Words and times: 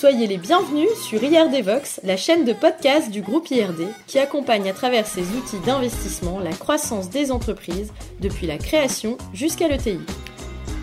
Soyez 0.00 0.26
les 0.26 0.38
bienvenus 0.38 0.88
sur 0.94 1.22
IRD 1.22 1.62
Vox, 1.62 2.00
la 2.04 2.16
chaîne 2.16 2.46
de 2.46 2.54
podcast 2.54 3.10
du 3.10 3.20
groupe 3.20 3.50
IRD 3.50 3.82
qui 4.06 4.18
accompagne 4.18 4.66
à 4.70 4.72
travers 4.72 5.06
ses 5.06 5.20
outils 5.20 5.60
d'investissement 5.66 6.40
la 6.40 6.52
croissance 6.52 7.10
des 7.10 7.30
entreprises 7.30 7.92
depuis 8.18 8.46
la 8.46 8.56
création 8.56 9.18
jusqu'à 9.34 9.68
l'ETI. 9.68 9.98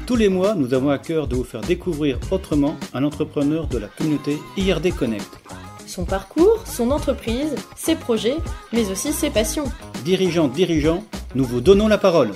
Tous 0.06 0.16
les 0.16 0.30
mois, 0.30 0.54
nous 0.54 0.76
avons 0.76 0.92
à 0.92 1.00
cœur 1.00 1.26
de 1.26 1.36
vous 1.36 1.44
faire 1.44 1.62
découvrir 1.62 2.20
autrement 2.30 2.76
un 2.94 3.04
entrepreneur 3.04 3.66
de 3.66 3.80
la 3.80 3.88
communauté 3.88 4.38
IRD 4.56 4.94
Connect. 4.96 5.40
Son 5.88 6.06
parcours, 6.06 6.68
son 6.68 6.92
entreprise, 6.92 7.56
ses 7.76 7.96
projets, 7.96 8.38
mais 8.72 8.92
aussi 8.92 9.14
ses 9.14 9.32
passions. 9.32 9.66
Dirigeants, 10.06 10.48
dirigeants, 10.48 11.04
nous 11.34 11.44
vous 11.44 11.60
donnons 11.62 11.88
la 11.88 11.98
parole. 11.98 12.34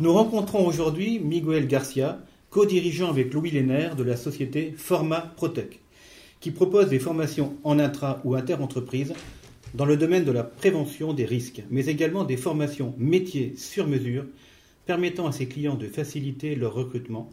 Nous 0.00 0.12
rencontrons 0.12 0.66
aujourd'hui 0.66 1.20
Miguel 1.20 1.68
Garcia, 1.68 2.18
co-dirigeant 2.58 3.08
avec 3.08 3.32
Louis 3.34 3.52
Lénaire 3.52 3.94
de 3.94 4.02
la 4.02 4.16
société 4.16 4.74
Forma 4.76 5.32
Protec, 5.36 5.78
qui 6.40 6.50
propose 6.50 6.88
des 6.88 6.98
formations 6.98 7.54
en 7.62 7.78
intra 7.78 8.20
ou 8.24 8.34
inter-entreprise 8.34 9.14
dans 9.74 9.84
le 9.84 9.96
domaine 9.96 10.24
de 10.24 10.32
la 10.32 10.42
prévention 10.42 11.12
des 11.12 11.24
risques, 11.24 11.62
mais 11.70 11.86
également 11.86 12.24
des 12.24 12.36
formations 12.36 12.94
métiers 12.98 13.54
sur 13.56 13.86
mesure 13.86 14.24
permettant 14.86 15.28
à 15.28 15.30
ses 15.30 15.46
clients 15.46 15.76
de 15.76 15.86
faciliter 15.86 16.56
leur 16.56 16.74
recrutement. 16.74 17.30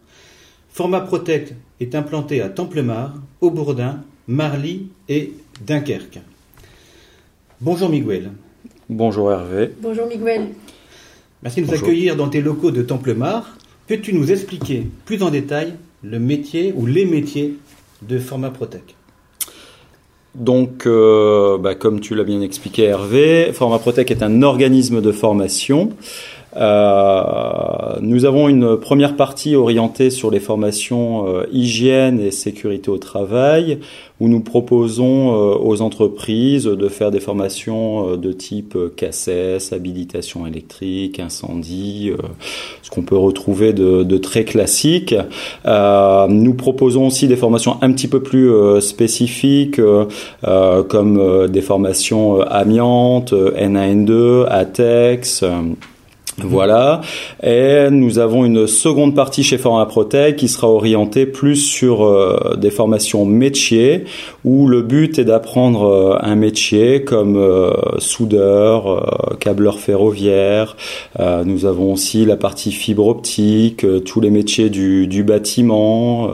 Forma 0.69 1.01
Protect 1.01 1.55
est 1.79 1.95
implanté 1.95 2.41
à 2.41 2.49
Templemar, 2.49 3.15
Aubourdin, 3.41 4.03
Marly 4.27 4.89
et 5.09 5.33
Dunkerque. 5.65 6.19
Bonjour 7.61 7.89
Miguel. 7.89 8.29
Bonjour 8.89 9.31
Hervé. 9.31 9.71
Bonjour 9.81 10.05
Miguel. 10.05 10.49
Merci 11.41 11.63
de 11.63 11.65
nous 11.65 11.73
accueillir 11.73 12.15
dans 12.15 12.29
tes 12.29 12.41
locaux 12.41 12.69
de 12.69 12.83
Templemar. 12.83 13.57
Peux-tu 13.87 14.13
nous 14.13 14.31
expliquer 14.31 14.87
plus 15.05 15.21
en 15.21 15.29
détail 15.29 15.73
le 16.03 16.19
métier 16.19 16.73
ou 16.75 16.87
les 16.87 17.05
métiers 17.05 17.55
de 18.01 18.17
Forma 18.17 18.49
Protect 18.49 18.95
donc, 20.33 20.85
euh, 20.85 21.57
bah, 21.57 21.75
comme 21.75 22.01
tu 22.01 22.13
l'as 22.13 22.25
bien 22.25 22.41
expliqué 22.41 22.83
Hervé, 22.83 23.51
Forma 23.53 23.79
Protect 23.79 24.11
est 24.11 24.21
un 24.21 24.41
organisme 24.41 25.01
de 25.01 25.13
formation 25.13 25.93
euh, 26.55 27.97
nous 28.01 28.25
avons 28.25 28.47
une 28.47 28.77
première 28.77 29.15
partie 29.15 29.55
orientée 29.55 30.09
sur 30.09 30.31
les 30.31 30.39
formations 30.39 31.27
euh, 31.27 31.45
hygiène 31.51 32.19
et 32.19 32.31
sécurité 32.31 32.89
au 32.89 32.97
travail, 32.97 33.79
où 34.21 34.29
nous 34.29 34.39
proposons 34.39 35.33
euh, 35.33 35.57
aux 35.57 35.81
entreprises 35.81 36.65
de 36.65 36.87
faire 36.87 37.11
des 37.11 37.19
formations 37.19 38.15
de 38.15 38.31
type 38.31 38.77
CACES, 38.95 39.73
habilitation 39.73 40.47
électrique, 40.47 41.19
incendie, 41.19 42.11
ce 42.81 42.89
qu'on 42.89 43.03
peut 43.03 43.17
retrouver 43.17 43.73
de, 43.73 44.17
très 44.17 44.45
classique. 44.45 45.13
nous 45.65 46.53
proposons 46.53 47.07
aussi 47.07 47.27
des 47.27 47.35
formations 47.35 47.77
un 47.81 47.91
petit 47.91 48.07
peu 48.07 48.23
plus 48.23 48.51
spécifiques, 48.81 49.81
comme 50.41 51.47
des 51.47 51.61
formations 51.61 52.41
amiante, 52.41 53.33
N1N2, 53.33 54.45
ATEX. 54.47 55.43
Voilà. 56.37 57.01
Et 57.43 57.87
nous 57.89 58.19
avons 58.19 58.43
une 58.43 58.67
seconde 58.67 59.15
partie 59.15 59.43
chez 59.43 59.57
Forma 59.57 59.85
Protec 59.85 60.35
qui 60.35 60.49
sera 60.49 60.69
orientée 60.69 61.25
plus 61.25 61.55
sur 61.55 62.03
euh, 62.03 62.55
des 62.57 62.71
formations 62.71 63.25
métiers 63.25 64.05
où 64.43 64.67
le 64.67 64.81
but 64.81 65.17
est 65.17 65.23
d'apprendre 65.23 65.83
euh, 65.85 66.17
un 66.21 66.35
métier 66.35 67.03
comme 67.05 67.37
euh, 67.37 67.71
soudeur, 67.99 69.37
câbleur 69.39 69.79
ferroviaire. 69.79 70.75
nous 71.19 71.65
avons 71.65 71.93
aussi 71.93 72.25
la 72.25 72.35
partie 72.35 72.71
fibre 72.71 73.07
optique, 73.07 73.85
tous 74.03 74.19
les 74.19 74.29
métiers 74.29 74.69
du, 74.69 75.07
du 75.07 75.23
bâtiment. 75.23 76.29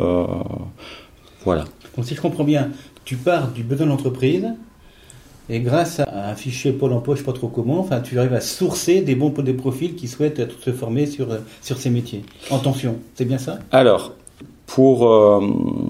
voilà. 1.45 1.65
Donc 1.95 2.05
si 2.05 2.15
je 2.15 2.21
comprends 2.21 2.43
bien, 2.43 2.69
tu 3.05 3.15
pars 3.15 3.49
du 3.49 3.63
besoin 3.63 3.85
de 3.85 3.91
l'entreprise 3.91 4.47
et 5.51 5.59
grâce 5.59 5.99
à 5.99 6.29
un 6.29 6.35
fichier 6.35 6.71
Pôle 6.71 6.93
emploi, 6.93 7.15
je 7.15 7.21
ne 7.21 7.25
sais 7.25 7.31
pas 7.31 7.37
trop 7.37 7.49
comment, 7.49 7.79
enfin, 7.79 7.99
tu 7.99 8.17
arrives 8.17 8.33
à 8.33 8.39
sourcer 8.39 9.01
des 9.01 9.15
bons 9.15 9.31
profils 9.31 9.95
qui 9.95 10.07
souhaitent 10.07 10.49
se 10.63 10.71
former 10.71 11.05
sur, 11.05 11.27
sur 11.61 11.77
ces 11.77 11.89
métiers. 11.89 12.23
En 12.49 12.59
tension, 12.59 12.95
c'est 13.15 13.25
bien 13.25 13.37
ça? 13.37 13.59
Alors, 13.71 14.13
pour 14.73 15.05
euh, 15.05 15.41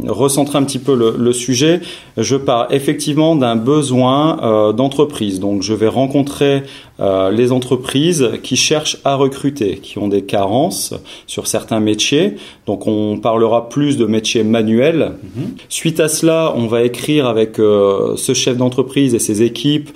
recentrer 0.07 0.57
un 0.57 0.63
petit 0.63 0.79
peu 0.79 0.95
le, 0.95 1.33
sujet, 1.33 1.81
je 2.17 2.35
pars 2.35 2.67
effectivement 2.71 3.35
d'un 3.35 3.55
besoin 3.55 4.39
euh, 4.41 4.73
d'entreprise. 4.73 5.39
Donc 5.39 5.61
je 5.61 5.73
vais 5.75 5.87
rencontrer 5.87 6.63
euh, 6.99 7.29
les 7.29 7.51
entreprises 7.51 8.31
qui 8.41 8.55
cherchent 8.55 8.97
à 9.03 9.13
recruter, 9.13 9.77
qui 9.77 9.99
ont 9.99 10.07
des 10.07 10.23
carences 10.23 10.95
sur 11.27 11.45
certains 11.45 11.79
métiers. 11.79 12.37
Donc 12.65 12.87
on 12.87 13.19
parlera 13.19 13.69
plus 13.69 13.97
de 13.97 14.05
métiers 14.05 14.43
manuels. 14.43 15.13
Mhm. 15.23 15.51
Suite 15.69 15.99
à 15.99 16.07
cela, 16.07 16.51
on 16.55 16.65
va 16.65 16.81
écrire 16.81 17.27
avec 17.27 17.57
ce 17.57 18.33
chef 18.33 18.57
d'entreprise 18.57 19.13
et 19.13 19.19
ses 19.19 19.43
équipes 19.43 19.95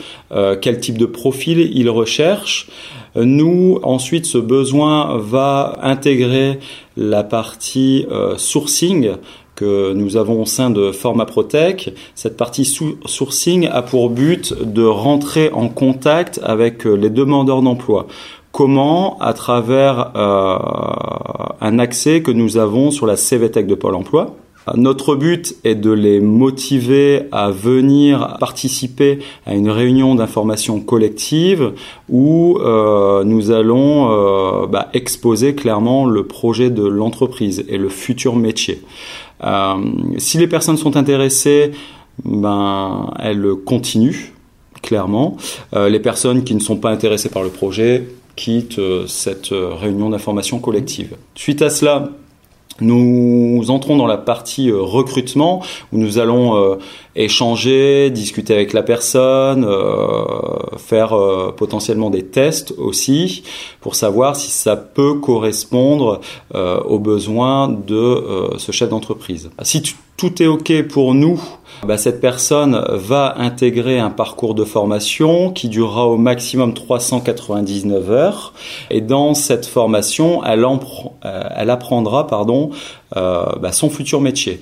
quel 0.61 0.79
type 0.79 0.97
de 0.97 1.07
profil 1.07 1.71
ils 1.73 1.89
recherchent. 1.89 2.67
Nous, 3.15 3.79
ensuite, 3.83 4.25
ce 4.25 4.37
besoin 4.37 5.17
va 5.17 5.77
intégrer 5.81 6.59
la 6.97 7.23
partie 7.23 8.05
euh, 8.11 8.37
sourcing 8.37 9.11
que 9.55 9.93
nous 9.93 10.17
avons 10.17 10.41
au 10.41 10.45
sein 10.45 10.69
de 10.69 10.91
Forma 10.91 11.25
Protec. 11.25 11.93
Cette 12.13 12.37
partie 12.37 12.65
sourcing 12.65 13.67
a 13.71 13.81
pour 13.81 14.09
but 14.09 14.53
de 14.61 14.83
rentrer 14.83 15.49
en 15.51 15.69
contact 15.69 16.39
avec 16.43 16.85
euh, 16.85 16.93
les 16.93 17.09
demandeurs 17.09 17.61
d'emploi. 17.61 18.07
Comment? 18.51 19.17
À 19.19 19.33
travers 19.33 20.11
euh, 20.15 20.57
un 21.61 21.79
accès 21.79 22.21
que 22.21 22.31
nous 22.31 22.57
avons 22.57 22.91
sur 22.91 23.05
la 23.05 23.15
CVTech 23.15 23.67
de 23.67 23.75
Pôle 23.75 23.95
Emploi. 23.95 24.35
Notre 24.73 25.15
but 25.15 25.55
est 25.63 25.75
de 25.75 25.91
les 25.91 26.19
motiver 26.19 27.23
à 27.31 27.51
venir 27.51 28.37
participer 28.39 29.19
à 29.45 29.53
une 29.53 29.69
réunion 29.69 30.15
d'information 30.15 30.79
collective 30.79 31.73
où 32.09 32.57
euh, 32.59 33.23
nous 33.23 33.51
allons 33.51 34.11
euh, 34.11 34.65
bah, 34.65 34.89
exposer 34.93 35.53
clairement 35.53 36.05
le 36.05 36.25
projet 36.25 36.71
de 36.71 36.83
l'entreprise 36.83 37.63
et 37.69 37.77
le 37.77 37.89
futur 37.89 38.35
métier. 38.35 38.81
Euh, 39.43 39.75
si 40.17 40.39
les 40.39 40.47
personnes 40.47 40.77
sont 40.77 40.97
intéressées, 40.97 41.71
ben 42.23 43.11
elles 43.19 43.45
continuent 43.65 44.31
clairement. 44.81 45.35
les 45.73 45.99
personnes 45.99 46.43
qui 46.43 46.53
ne 46.53 46.59
sont 46.59 46.77
pas 46.77 46.91
intéressées 46.91 47.29
par 47.29 47.41
le 47.41 47.49
projet 47.49 48.07
quittent 48.35 48.79
cette 49.07 49.49
réunion 49.51 50.11
d'information 50.11 50.59
collective. 50.59 51.15
Suite 51.33 51.63
à 51.63 51.71
cela, 51.71 52.11
nous 52.81 53.63
entrons 53.69 53.95
dans 53.95 54.07
la 54.07 54.17
partie 54.17 54.69
euh, 54.69 54.81
recrutement 54.81 55.63
où 55.93 55.97
nous 55.97 56.17
allons 56.17 56.57
euh, 56.57 56.75
échanger, 57.15 58.09
discuter 58.09 58.53
avec 58.53 58.73
la 58.73 58.83
personne, 58.83 59.63
euh, 59.63 60.25
faire 60.77 61.15
potentiellement 61.55 62.09
des 62.09 62.25
tests 62.25 62.73
aussi 62.77 63.43
pour 63.79 63.95
savoir 63.95 64.35
si 64.35 64.51
ça 64.51 64.75
peut 64.75 65.15
correspondre 65.15 66.19
aux 66.53 66.99
besoins 66.99 67.69
de 67.69 68.49
ce 68.57 68.71
chef 68.71 68.89
d'entreprise. 68.89 69.49
Si 69.61 69.81
tout 70.17 70.41
est 70.43 70.47
OK 70.47 70.81
pour 70.83 71.13
nous, 71.13 71.41
bah, 71.85 71.97
cette 71.97 72.21
personne 72.21 72.83
va 72.89 73.35
intégrer 73.37 73.99
un 73.99 74.09
parcours 74.09 74.55
de 74.55 74.63
formation 74.63 75.51
qui 75.51 75.69
durera 75.69 76.07
au 76.07 76.17
maximum 76.17 76.73
399 76.73 78.11
heures. 78.11 78.53
Et 78.89 79.01
dans 79.01 79.33
cette 79.33 79.65
formation, 79.65 80.43
elle, 80.43 80.65
euh, 80.65 81.43
elle 81.55 81.69
apprendra 81.69 82.27
pardon, 82.27 82.69
bah, 83.13 83.71
son 83.71 83.89
futur 83.89 84.21
métier. 84.21 84.61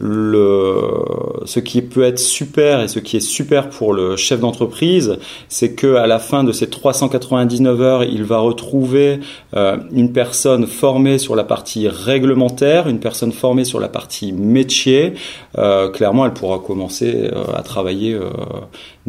Ce 0.00 1.58
qui 1.58 1.82
peut 1.82 2.04
être 2.04 2.18
super 2.18 2.80
et 2.80 2.88
ce 2.88 2.98
qui 2.98 3.16
est 3.16 3.20
super 3.20 3.68
pour 3.68 3.92
le 3.92 4.16
chef 4.16 4.40
d'entreprise, 4.40 5.18
c'est 5.48 5.72
que 5.74 5.96
à 5.96 6.06
la 6.06 6.18
fin 6.18 6.44
de 6.44 6.52
ces 6.52 6.70
399 6.70 7.80
heures, 7.80 8.04
il 8.04 8.24
va 8.24 8.38
retrouver 8.38 9.20
euh, 9.54 9.76
une 9.92 10.12
personne 10.12 10.66
formée 10.66 11.18
sur 11.18 11.36
la 11.36 11.44
partie 11.44 11.88
réglementaire, 11.88 12.88
une 12.88 13.00
personne 13.00 13.32
formée 13.32 13.64
sur 13.64 13.80
la 13.80 13.88
partie 13.88 14.32
métier. 14.32 15.14
Euh, 15.58 15.90
clairement, 15.90 16.24
elle 16.24 16.32
pourra 16.32 16.58
commencer 16.58 17.30
à 17.54 17.62
travailler 17.62 18.18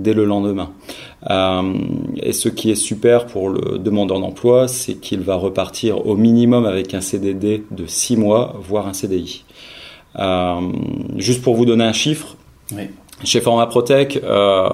dès 0.02 0.14
le 0.14 0.26
lendemain. 0.26 0.72
et 1.30 2.34
ce 2.34 2.50
qui 2.50 2.72
est 2.72 2.76
super 2.76 3.26
pour 3.28 3.50
le 3.50 3.78
demandeur 3.78 4.20
d'emploi, 4.20 4.68
c'est 4.68 4.96
qu'il 4.96 5.22
va 5.22 5.36
repartir 5.36 6.06
au 6.06 6.16
minimum 6.16 6.66
avec 6.66 6.94
un 6.94 7.02
CDD 7.02 7.64
de 7.72 7.86
6 7.86 8.18
mois, 8.18 8.56
voire 8.62 8.88
un 8.88 8.94
CDI. 8.94 9.44
Euh, 10.20 10.62
juste 11.18 11.42
pour 11.42 11.56
vous 11.56 11.66
donner 11.66 11.84
un 11.84 11.94
chiffre, 11.94 12.36
chez 13.24 13.40
Forma 13.40 13.68
Protec, 13.68 14.20
euh, 14.24 14.68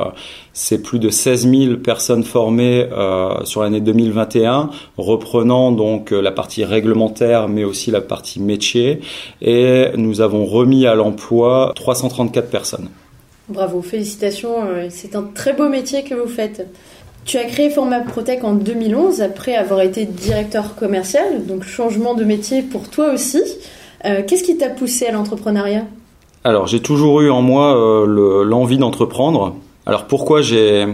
c'est 0.54 0.82
plus 0.82 1.00
de 1.00 1.10
16 1.10 1.50
000 1.50 1.76
personnes 1.78 2.24
formées 2.24 2.88
euh, 2.92 3.44
sur 3.44 3.62
l'année 3.62 3.82
2021, 3.82 4.70
reprenant 4.98 5.72
donc 5.72 6.12
la 6.12 6.32
partie 6.32 6.64
réglementaire, 6.64 7.50
mais 7.50 7.64
aussi 7.64 7.92
la 7.92 8.02
partie 8.02 8.40
métier. 8.40 9.02
Et 9.42 9.88
nous 9.96 10.22
avons 10.22 10.46
remis 10.46 10.88
à 10.88 10.96
l'emploi 10.96 11.74
334 11.76 12.50
personnes. 12.50 12.90
Bravo, 13.50 13.82
félicitations. 13.82 14.56
C'est 14.90 15.16
un 15.16 15.24
très 15.24 15.54
beau 15.54 15.70
métier 15.70 16.04
que 16.04 16.14
vous 16.14 16.28
faites. 16.28 16.68
Tu 17.24 17.38
as 17.38 17.46
créé 17.46 17.70
Format 17.70 18.02
Protec 18.02 18.44
en 18.44 18.54
2011 18.54 19.22
après 19.22 19.56
avoir 19.56 19.82
été 19.82 20.06
directeur 20.06 20.76
commercial, 20.76 21.46
donc 21.46 21.64
changement 21.64 22.14
de 22.14 22.24
métier 22.24 22.62
pour 22.62 22.90
toi 22.90 23.14
aussi. 23.14 23.42
Qu'est-ce 24.04 24.44
qui 24.44 24.58
t'a 24.58 24.70
poussé 24.70 25.08
à 25.08 25.12
l'entrepreneuriat? 25.12 25.86
Alors 26.44 26.68
j'ai 26.68 26.82
toujours 26.82 27.22
eu 27.22 27.30
en 27.30 27.42
moi 27.42 28.06
l'envie 28.46 28.78
d'entreprendre. 28.78 29.56
Alors 29.86 30.06
pourquoi 30.06 30.42
j'ai 30.42 30.86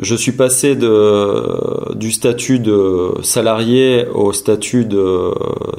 je 0.00 0.14
suis 0.14 0.32
passé 0.32 0.76
de, 0.76 1.94
du 1.94 2.12
statut 2.12 2.58
de 2.58 3.14
salarié 3.22 4.06
au 4.14 4.32
statut 4.32 4.84
de 4.84 5.32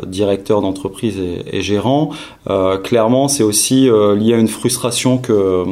directeur 0.06 0.62
d'entreprise 0.62 1.16
et, 1.52 1.62
gérant. 1.62 2.12
Euh, 2.50 2.78
clairement, 2.78 3.28
c'est 3.28 3.44
aussi 3.44 3.90
euh, 3.90 4.16
lié 4.16 4.34
à 4.34 4.38
une 4.38 4.48
frustration 4.48 5.18
que 5.18 5.64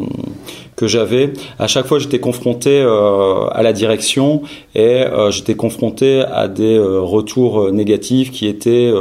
que 0.77 0.87
j'avais. 0.87 1.33
À 1.59 1.67
chaque 1.67 1.87
fois, 1.87 1.99
j'étais 1.99 2.19
confronté 2.19 2.79
euh, 2.79 3.47
à 3.47 3.63
la 3.63 3.73
direction 3.73 4.43
et 4.75 5.03
j'étais 5.31 5.55
confronté 5.55 6.21
à 6.21 6.47
des 6.47 6.79
retours 6.79 7.71
négatifs 7.73 8.31
qui 8.31 8.47
étaient 8.47 8.93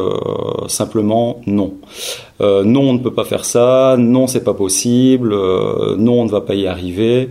simplement 0.66 1.40
non. 1.46 1.74
Euh, 2.40 2.64
non, 2.64 2.82
on 2.82 2.92
ne 2.92 2.98
peut 2.98 3.12
pas 3.12 3.24
faire 3.24 3.44
ça, 3.44 3.96
non, 3.98 4.26
c'est 4.26 4.44
pas 4.44 4.52
possible, 4.52 5.32
euh, 5.32 5.96
non, 5.96 6.20
on 6.20 6.24
ne 6.24 6.30
va 6.30 6.42
pas 6.42 6.54
y 6.54 6.66
arriver. 6.66 7.30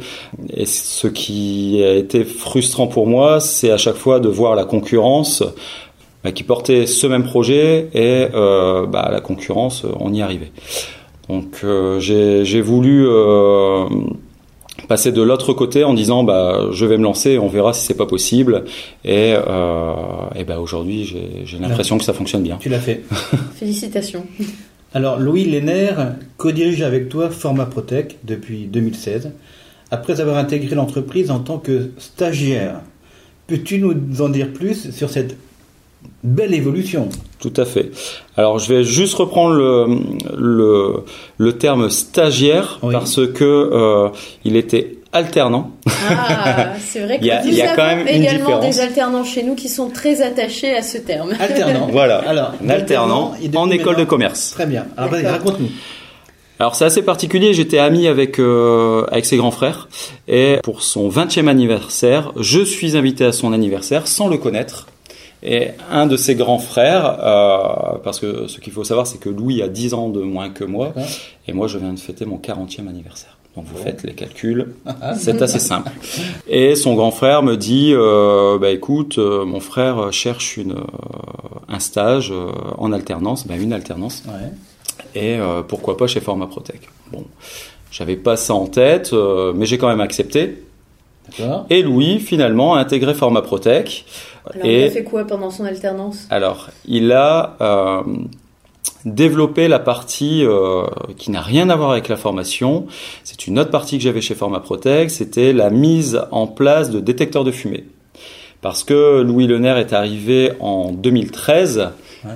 Et 0.52 0.66
ce 0.66 1.08
qui 1.08 1.82
a 1.84 1.94
été 1.94 2.24
frustrant 2.24 2.88
pour 2.88 3.06
moi, 3.06 3.40
c'est 3.40 3.72
à 3.72 3.78
chaque 3.78 3.98
fois 3.98 4.20
de 4.20 4.30
voir 4.30 4.56
la 4.56 4.66
concurrence 4.66 5.44
bah, 6.24 6.32
qui 6.32 6.44
portait 6.44 6.88
ce 6.88 7.06
même 7.06 7.24
projet 7.24 7.90
et 7.94 8.28
euh, 8.34 8.88
bah, 8.88 9.10
la 9.12 9.22
concurrence, 9.22 9.86
on 10.00 10.12
y 10.14 10.22
arrivait. 10.22 10.52
Donc 11.30 11.66
j'ai 12.00 12.62
voulu 12.62 13.08
passer 14.88 15.12
de 15.12 15.22
l'autre 15.22 15.54
côté 15.54 15.84
en 15.84 15.94
disant 15.94 16.24
bah 16.24 16.68
je 16.72 16.86
vais 16.86 16.98
me 16.98 17.04
lancer 17.04 17.38
on 17.38 17.48
verra 17.48 17.74
si 17.74 17.86
c'est 17.86 17.98
pas 17.98 18.06
possible. 18.06 18.66
Et, 19.04 19.32
et 19.32 20.44
bah 20.44 20.60
aujourd'hui 20.60 21.06
j'ai 21.06 21.58
l'impression 21.58 21.98
que 21.98 22.04
ça 22.04 22.14
fonctionne 22.14 22.44
bien. 22.44 22.58
Tu 22.60 22.70
l'as 22.70 22.80
fait. 22.80 23.04
Félicitations. 23.56 24.26
Alors, 24.96 25.20
Louis 25.20 25.44
Lenner 25.44 25.92
co-dirige 26.38 26.82
avec 26.82 27.10
toi 27.10 27.30
Format 27.30 27.66
Protec 27.66 28.18
depuis 28.24 28.66
2016, 28.66 29.32
après 29.92 30.22
avoir 30.22 30.38
intégré 30.38 30.74
l'entreprise 30.74 31.32
en 31.32 31.40
tant 31.40 31.58
que 31.58 31.92
stagiaire. 31.98 32.80
Peux-tu 33.48 33.80
nous 33.80 34.22
en 34.22 34.30
dire 34.30 34.54
plus 34.54 34.92
sur 34.92 35.10
cette 35.10 35.36
belle 36.24 36.54
évolution 36.54 37.10
Tout 37.40 37.54
à 37.58 37.66
fait. 37.66 37.92
Alors, 38.38 38.60
je 38.60 38.74
vais 38.74 38.84
juste 38.84 39.16
reprendre 39.16 39.54
le, 39.56 41.04
le, 41.38 41.54
terme 41.54 41.90
stagiaire 41.90 42.80
parce 42.82 43.26
que 43.28 43.44
euh, 43.44 44.10
il 44.44 44.56
était 44.56 44.98
alternant. 45.14 45.72
Ah, 45.88 46.74
c'est 46.80 47.00
vrai 47.00 47.18
qu'il 47.20 47.28
y 47.28 47.32
a, 47.32 47.46
y 47.46 47.62
a 47.62 47.76
quand 47.76 47.86
même 47.86 48.08
également 48.08 48.60
des 48.60 48.80
alternants 48.80 49.24
chez 49.24 49.44
nous 49.44 49.56
qui 49.56 49.70
sont 49.70 49.90
très 49.90 50.22
attachés 50.22 50.76
à 50.76 50.82
ce 50.82 50.98
terme. 50.98 51.34
Alternant. 51.40 51.88
voilà. 51.92 52.18
Alors, 52.28 52.52
un 52.64 52.70
alternant 52.70 53.34
en 53.56 53.70
école 53.70 53.96
de 53.96 54.04
commerce. 54.04 54.52
Très 54.52 54.66
bien. 54.66 54.86
Alors, 54.98 55.12
raconte-nous. 55.12 55.70
Alors 56.58 56.76
c'est 56.76 56.86
assez 56.86 57.02
particulier, 57.02 57.54
j'étais 57.54 57.80
ami 57.80 58.08
avec 58.08 58.40
euh, 58.40 59.06
avec 59.12 59.26
ses 59.26 59.36
grands 59.36 59.52
frères 59.52 59.90
et 60.30 60.60
pour 60.64 60.84
son 60.84 61.10
20e 61.10 61.50
anniversaire, 61.50 62.32
je 62.40 62.62
suis 62.62 62.96
invité 62.96 63.26
à 63.26 63.34
son 63.34 63.52
anniversaire 63.52 64.08
sans 64.08 64.30
le 64.30 64.38
connaître. 64.38 64.88
Et 65.48 65.70
un 65.92 66.08
de 66.08 66.18
ses 66.18 66.34
grands 66.34 66.58
frères, 66.58 67.20
euh, 67.22 67.98
parce 68.04 68.20
que 68.20 68.48
ce 68.48 68.60
qu'il 68.60 68.74
faut 68.74 68.84
savoir, 68.84 69.06
c'est 69.06 69.20
que 69.20 69.30
Louis 69.30 69.62
a 69.62 69.68
10 69.68 69.94
ans 69.94 70.10
de 70.10 70.22
moins 70.22 70.50
que 70.50 70.64
moi, 70.64 70.94
et 71.48 71.54
moi 71.54 71.68
je 71.68 71.78
viens 71.78 71.94
de 71.94 72.00
fêter 72.00 72.26
mon 72.26 72.38
40e 72.38 72.88
anniversaire. 72.88 73.36
Donc 73.56 73.66
vous 73.68 73.78
faites 73.78 74.04
les 74.04 74.14
calculs, 74.14 74.74
c'est 75.18 75.42
assez 75.42 75.60
simple. 75.60 75.90
Et 76.48 76.76
son 76.76 76.96
grand 76.96 77.12
frère 77.12 77.42
me 77.42 77.56
dit, 77.56 77.92
euh, 77.94 78.58
bah 78.60 78.70
écoute, 78.70 79.18
euh, 79.18 79.46
mon 79.46 79.62
frère 79.62 80.12
cherche 80.12 80.58
une, 80.58 80.74
euh, 80.74 81.70
un 81.70 81.80
stage 81.80 82.34
en 82.78 82.92
alternance, 82.92 83.48
bah 83.48 83.56
une 83.56 83.72
alternance. 83.72 84.24
Ouais. 84.28 84.52
Et 85.14 85.38
pourquoi 85.70 85.96
pas 85.96 86.08
chez 86.08 86.20
Forma 86.20 86.48
Protec. 86.48 86.82
Bon, 87.12 87.24
j'avais 87.90 88.18
pas 88.18 88.36
ça 88.36 88.54
en 88.54 88.68
tête, 88.68 89.14
mais 89.56 89.66
j'ai 89.66 89.78
quand 89.78 89.88
même 89.88 90.02
accepté. 90.02 90.64
Et 91.70 91.82
Louis 91.82 92.20
finalement 92.20 92.76
a 92.76 92.80
intégré 92.80 93.14
Forma 93.14 93.42
Protec. 93.42 94.06
Alors 94.54 94.66
et, 94.66 94.82
il 94.82 94.88
a 94.88 94.92
fait 94.92 95.04
quoi 95.04 95.26
pendant 95.26 95.50
son 95.52 95.66
alternance? 95.66 96.28
Alors 96.30 96.70
il 96.86 97.12
a 97.12 97.56
développer 99.06 99.68
la 99.68 99.80
partie 99.80 100.44
euh, 100.44 100.86
qui 101.18 101.32
n'a 101.32 101.42
rien 101.42 101.70
à 101.70 101.76
voir 101.76 101.92
avec 101.92 102.08
la 102.08 102.18
formation. 102.18 102.88
C'est 103.24 103.48
une 103.48 103.60
autre 103.60 103.72
partie 103.72 103.98
que 103.98 104.04
j'avais 104.04 104.22
chez 104.22 104.36
Formaprotec, 104.36 105.12
c'était 105.12 105.54
la 105.54 105.70
mise 105.70 106.22
en 106.32 106.48
place 106.48 106.90
de 106.90 107.00
détecteurs 107.00 107.44
de 107.44 107.52
fumée. 107.52 107.86
Parce 108.62 108.84
que 108.84 109.22
Louis 109.22 109.46
Lener 109.46 109.76
est 109.78 109.94
arrivé 109.94 110.54
en 110.60 110.92
2013 110.92 111.90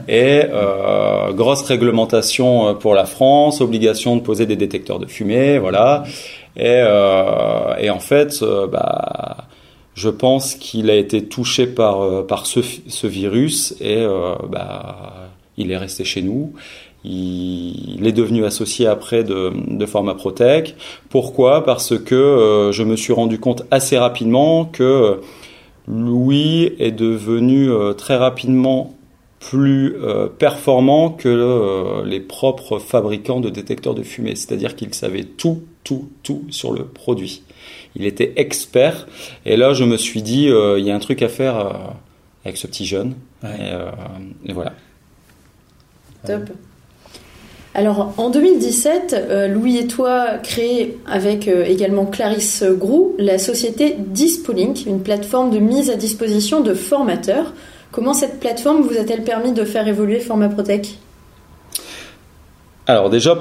et 0.08 0.44
euh, 0.52 1.32
grosse 1.32 1.64
réglementation 1.64 2.68
euh, 2.68 2.74
pour 2.74 2.94
la 2.94 3.06
France, 3.06 3.62
obligation 3.62 4.16
de 4.16 4.22
poser 4.22 4.46
des 4.46 4.56
détecteurs 4.56 5.00
de 5.00 5.08
fumée, 5.08 5.58
voilà. 5.58 6.04
Et, 6.56 6.66
euh, 6.68 7.76
et 7.80 7.90
en 7.90 8.00
fait, 8.00 8.44
euh, 8.44 8.68
bah, 8.68 9.38
je 10.00 10.10
pense 10.10 10.56
qu'il 10.56 10.90
a 10.90 10.96
été 10.96 11.26
touché 11.26 11.68
par 11.68 12.26
par 12.26 12.46
ce, 12.46 12.62
ce 12.88 13.06
virus 13.06 13.76
et 13.82 14.06
bah, 14.50 15.30
il 15.58 15.72
est 15.72 15.78
resté 15.78 16.06
chez 16.06 16.22
nous. 16.22 16.54
Il, 17.06 18.06
est 18.06 18.12
devenu 18.12 18.44
associé 18.46 18.86
après 18.88 19.24
de, 19.24 19.52
de. 19.68 19.86
Pourquoi? 21.10 21.64
Parce 21.64 21.98
que 21.98 22.16
euh, 22.16 22.72
je 22.72 22.84
me 22.84 22.96
suis 22.96 23.14
rendu 23.14 23.40
compte 23.40 23.64
assez 23.72 23.98
rapidement 23.98 24.66
que 24.66 25.22
Louis 25.88 26.74
est 26.80 26.92
devenu 26.92 27.72
euh, 27.72 27.94
très 27.94 28.18
rapidement 28.18 28.96
plus 29.40 29.96
euh, 29.96 30.28
performant 30.28 31.12
que 31.12 32.04
les 32.06 32.20
propres 32.20 32.80
fabricants 32.80 33.40
de 33.40 33.50
détecteurs 33.50 33.96
de 33.96 34.04
fumée. 34.04 34.36
C'est-à-dire 34.36 34.76
qu'il 34.76 34.94
savait 34.94 35.24
tout, 35.24 35.64
tout, 35.86 36.10
tout 36.24 36.44
sur 36.50 36.74
le 36.74 36.84
produit. 36.84 37.44
Il 38.00 38.06
était 38.06 38.34
expert. 38.38 39.08
Et 39.46 39.58
là, 39.58 39.74
je 39.74 39.84
me 39.84 39.98
suis 39.98 40.22
dit, 40.22 40.46
il 40.46 40.84
y 40.84 40.90
a 40.90 40.96
un 40.96 41.00
truc 41.00 41.22
à 41.22 41.30
faire 41.30 41.94
avec 42.46 42.58
ce 42.58 42.66
petit 42.66 42.86
jeune. 42.86 43.14
et 43.44 44.54
voilà. 44.54 44.74
Top. 46.26 46.50
Alors 47.76 48.14
en 48.18 48.30
2017, 48.30 49.16
euh, 49.30 49.48
Louis 49.48 49.78
et 49.78 49.88
toi 49.88 50.38
créez 50.42 50.98
avec 51.06 51.48
euh, 51.48 51.64
également 51.66 52.06
Clarisse 52.06 52.64
Grou 52.64 53.16
la 53.20 53.38
société 53.38 53.96
Dispoliink, 53.98 54.86
une 54.88 55.02
plateforme 55.02 55.52
de 55.52 55.60
mise 55.60 55.92
à 55.92 55.96
disposition 55.96 56.62
de 56.62 56.74
formateurs. 56.74 57.54
Comment 57.92 58.14
cette 58.14 58.40
plateforme 58.40 58.82
vous 58.82 58.98
a-t-elle 58.98 59.24
permis 59.24 59.54
de 59.54 59.64
faire 59.64 59.88
évoluer 59.88 60.20
FormaProtec? 60.20 60.98
Alors 62.88 63.12
déjà, 63.12 63.38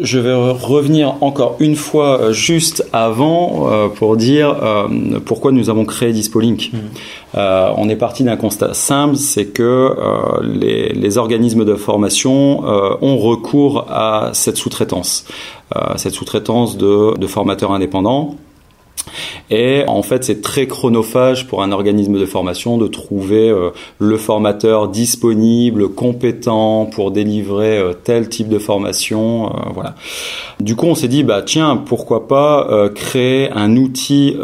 je 0.00 0.18
vais 0.18 0.34
revenir 0.34 1.16
encore 1.22 1.56
une 1.60 1.76
fois 1.76 2.20
euh, 2.20 2.32
juste 2.32 2.86
avant 2.92 3.70
euh, 3.70 3.88
pour 3.88 4.16
dire 4.16 4.56
euh, 4.62 5.18
pourquoi 5.24 5.52
nous 5.52 5.70
avons 5.70 5.84
créé 5.84 6.12
Dispoliink. 6.12 6.70
Mmh. 6.72 7.38
on 7.76 7.88
est 7.88 7.96
parti 7.96 8.24
d'un 8.24 8.36
constat 8.36 8.74
simple, 8.74 9.16
c'est 9.16 9.46
que 9.46 9.94
les, 10.42 10.92
les, 10.92 11.18
organismes 11.18 11.64
de 11.64 11.74
formation 11.74 12.62
ont 12.64 13.18
recours 13.18 13.86
à 13.90 14.30
cette 14.32 14.56
sous-traitance, 14.56 15.26
cette 15.96 16.14
sous-traitance 16.14 16.78
de, 16.78 17.16
de 17.16 17.26
formateurs 17.26 17.72
indépendants 17.72 18.36
et 19.50 19.84
en 19.86 20.02
fait, 20.02 20.24
c'est 20.24 20.42
très 20.42 20.66
chronophage 20.66 21.46
pour 21.46 21.62
un 21.62 21.72
organisme 21.72 22.18
de 22.18 22.26
formation 22.26 22.76
de 22.78 22.86
trouver 22.86 23.48
euh, 23.48 23.70
le 23.98 24.16
formateur 24.16 24.88
disponible, 24.88 25.88
compétent 25.88 26.86
pour 26.86 27.10
délivrer 27.10 27.78
euh, 27.78 27.92
tel 27.92 28.28
type 28.28 28.48
de 28.48 28.58
formation. 28.58 29.46
Euh, 29.46 29.70
voilà. 29.74 29.94
Du 30.60 30.76
coup, 30.76 30.86
on 30.86 30.94
s'est 30.94 31.08
dit, 31.08 31.22
bah 31.22 31.42
tiens, 31.42 31.76
pourquoi 31.76 32.28
pas 32.28 32.88
créer 32.94 33.50
un 33.52 33.76
outil 33.76 34.36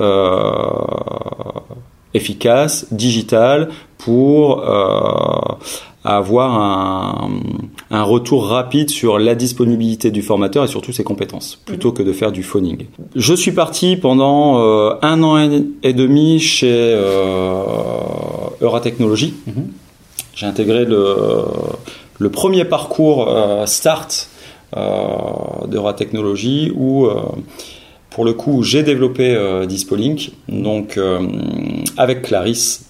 efficace, 2.15 2.87
digital, 2.93 3.71
pour 3.99 4.65
avoir 6.05 6.53
un, 6.55 7.31
un, 7.91 8.03
retour 8.03 8.47
rapide 8.47 8.91
sur 8.91 9.19
la 9.19 9.35
disponibilité 9.35 10.11
du 10.11 10.21
formateur 10.21 10.65
et 10.65 10.69
surtout 10.69 10.93
ses 10.93 11.05
compétences, 11.05 11.57
plutôt 11.65 11.93
que 11.93 12.03
de 12.03 12.13
faire 12.13 12.31
du 12.31 12.43
phoning. 12.43 12.87
Je 13.17 13.35
suis 13.35 13.53
parti 13.53 13.97
pendant 13.97 14.59
euh, 14.59 14.95
un 15.01 15.23
an 15.23 15.39
et 15.83 15.93
demi 15.95 16.41
chez 16.41 16.69
euh, 16.71 17.63
Euratechnologie. 18.61 19.35
Mhm. 19.47 19.69
J'ai 20.35 20.47
intégré 20.47 20.85
le, 20.85 21.45
le, 22.19 22.31
premier 22.31 22.65
parcours 22.65 23.29
euh, 23.29 23.67
Start 23.67 24.29
euh, 24.77 25.67
d'Euratechnologie 25.69 26.73
où 26.75 27.09
pour 28.11 28.25
le 28.25 28.33
coup, 28.33 28.63
j'ai 28.63 28.85
développé 28.85 29.35
euh, 29.35 29.67
Dispoliink, 29.67 30.31
donc 30.49 30.99
avec 31.97 32.23
Clarisse, 32.23 32.85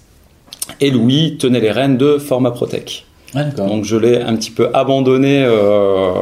et 0.80 0.90
Louis 0.90 1.36
tenait 1.38 1.60
les 1.60 1.70
rênes 1.70 1.96
de 1.96 2.18
Format 2.18 2.50
Protec. 2.50 3.04
Ah, 3.34 3.44
Donc 3.44 3.84
je 3.84 3.96
l'ai 3.96 4.20
un 4.20 4.36
petit 4.36 4.50
peu 4.50 4.68
abandonné. 4.74 5.42
Euh, 5.44 6.12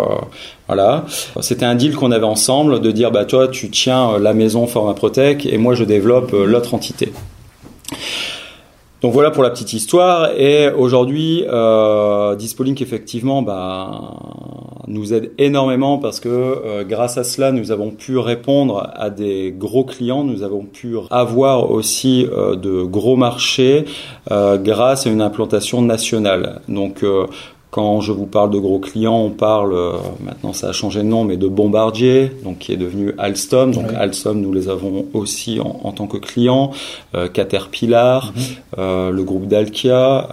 voilà, 0.67 1.05
c'était 1.41 1.67
un 1.67 1.75
deal 1.75 1.95
qu'on 1.95 2.11
avait 2.11 2.25
ensemble 2.25 2.81
de 2.81 2.91
dire 2.91 3.11
bah 3.11 3.27
toi 3.27 3.49
tu 3.49 3.69
tiens 3.69 4.19
la 4.19 4.33
maison 4.33 4.67
Format 4.67 4.95
Protec 4.95 5.45
et 5.45 5.59
moi 5.59 5.75
je 5.75 5.85
développe 5.85 6.33
euh, 6.33 6.47
l'autre 6.47 6.73
entité. 6.75 7.13
Donc 9.03 9.13
voilà 9.13 9.33
pour 9.33 9.43
la 9.43 9.51
petite 9.51 9.73
histoire. 9.73 10.31
Et 10.39 10.71
aujourd'hui, 10.71 11.45
euh, 11.49 12.37
Dispoliink 12.37 12.81
effectivement 12.83 13.43
bah, 13.43 14.15
nous 14.87 15.13
aide 15.13 15.33
énormément 15.39 15.99
parce 15.99 16.21
que 16.21 16.29
euh, 16.29 16.85
grâce 16.85 17.19
à 17.19 17.25
cela, 17.25 17.51
nous 17.51 17.73
avons 17.73 17.91
pu 17.91 18.17
répondre 18.17 18.91
à 18.95 19.11
des 19.11 19.53
gros 19.57 19.85
clients, 19.85 20.23
nous 20.23 20.45
avons 20.45 20.65
pu 20.65 20.95
avoir 21.11 21.73
aussi 21.73 22.29
euh, 22.31 22.55
de 22.55 22.83
gros 22.83 23.17
marchés 23.17 23.87
euh, 24.31 24.57
grâce 24.57 25.07
à 25.07 25.11
une 25.11 25.23
implantation 25.23 25.83
nationale. 25.83 26.61
Donc 26.69 27.05
quand 27.73 28.03
je 28.03 28.13
vous 28.13 28.27
parle 28.27 28.51
de 28.51 28.59
gros 28.59 28.79
clients, 28.79 29.17
on 29.17 29.31
parle, 29.31 29.73
euh, 29.73 29.93
maintenant 30.23 30.53
ça 30.53 30.69
a 30.69 30.73
changé 30.73 30.99
de 30.99 31.09
nom, 31.09 31.25
mais 31.25 31.39
de 31.39 31.49
Bombardier, 31.49 32.31
donc 32.45 32.59
qui 32.59 32.73
est 32.75 32.77
devenu 32.77 33.15
Alstom. 33.17 33.73
Donc 33.73 33.87
Alstom, 33.97 34.43
nous 34.43 34.53
les 34.53 34.69
avons 34.69 35.07
aussi 35.15 35.59
en, 35.59 35.91
tant 35.91 36.07
que 36.07 36.19
clients, 36.19 36.73
euh, 37.15 37.29
Caterpillar, 37.29 38.35
mhm. 38.37 38.43
euh, 38.77 39.11
le 39.11 39.23
groupe 39.25 39.47
Dalkia, 39.47 40.29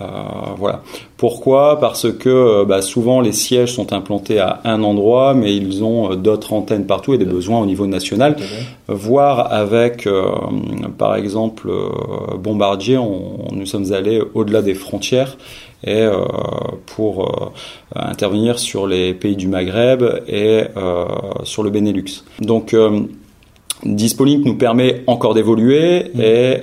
voilà. 0.57 0.83
Pourquoi? 1.19 1.79
Parce 1.79 2.11
que 2.11 2.63
bah, 2.63 2.81
souvent 2.81 3.19
les 3.19 3.33
sièges 3.33 3.73
sont 3.73 3.93
implantés 3.93 4.39
à 4.39 4.61
un 4.63 4.81
endroit, 4.83 5.33
mais 5.33 5.55
ils 5.55 5.83
ont 5.83 6.15
d'autres 6.15 6.53
antennes 6.53 6.85
partout 6.85 7.13
et 7.13 7.17
des 7.17 7.25
besoins 7.25 7.59
au 7.59 7.65
niveau 7.65 7.87
national. 7.87 8.37
Voire 8.87 9.51
avec, 9.51 10.07
par 10.97 11.15
exemple, 11.15 11.69
Bombardier, 12.39 12.97
on, 12.97 13.49
nous 13.51 13.65
sommes 13.65 13.91
allés 13.91 14.21
au-delà 14.33 14.61
des 14.61 14.73
frontières 14.73 15.35
et 15.83 16.01
euh, 16.01 16.25
pour 16.85 17.23
euh, 17.23 17.51
intervenir 17.95 18.59
sur 18.59 18.87
les 18.87 19.13
pays 19.13 19.35
du 19.35 19.47
Maghreb 19.47 20.03
et 20.27 20.63
euh, 20.75 21.05
sur 21.43 21.63
le 21.63 21.69
Benelux. 21.69 22.23
Donc 22.41 22.75
Dispoliink 23.83 24.45
nous 24.45 24.57
permet 24.57 25.03
encore 25.07 25.33
d'évoluer 25.33 26.11
mmh. 26.13 26.21
et 26.21 26.61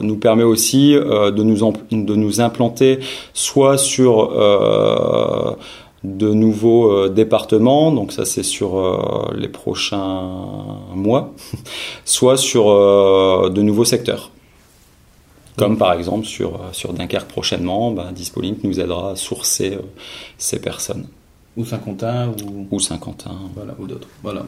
nous 0.00 0.16
permet 0.16 0.44
aussi 0.44 0.92
de, 0.92 1.42
nous 1.42 1.72
de 1.90 2.14
nous 2.14 2.40
implanter 2.40 3.00
soit 3.32 3.78
sur 3.78 4.30
de 6.04 6.32
nouveaux 6.32 7.08
départements, 7.08 7.92
donc 7.92 8.12
ça 8.12 8.24
c'est 8.24 8.42
sur 8.42 9.32
les 9.36 9.48
prochains 9.48 10.22
mois, 10.94 11.32
soit 12.04 12.36
sur 12.36 12.66
de 13.50 13.62
nouveaux 13.62 13.84
secteurs. 13.84 14.30
Comme 15.58 15.76
par 15.76 15.92
exemple 15.92 16.24
sur, 16.24 16.54
euh, 16.54 16.68
sur 16.72 16.92
Dunkerque 16.92 17.28
prochainement, 17.28 17.90
ben, 17.90 18.12
Dispoliink 18.12 18.62
nous 18.62 18.78
aidera 18.78 19.12
à 19.12 19.16
sourcer 19.16 19.74
euh, 19.74 19.82
ces 20.38 20.60
personnes. 20.60 21.06
Ou 21.56 21.64
Saint-Quentin 21.64 22.32
ou... 22.44 22.68
ou 22.70 22.80
Saint-Quentin. 22.80 23.36
Voilà, 23.54 23.74
ou 23.78 23.86
d'autres. 23.86 24.08
Voilà. 24.22 24.46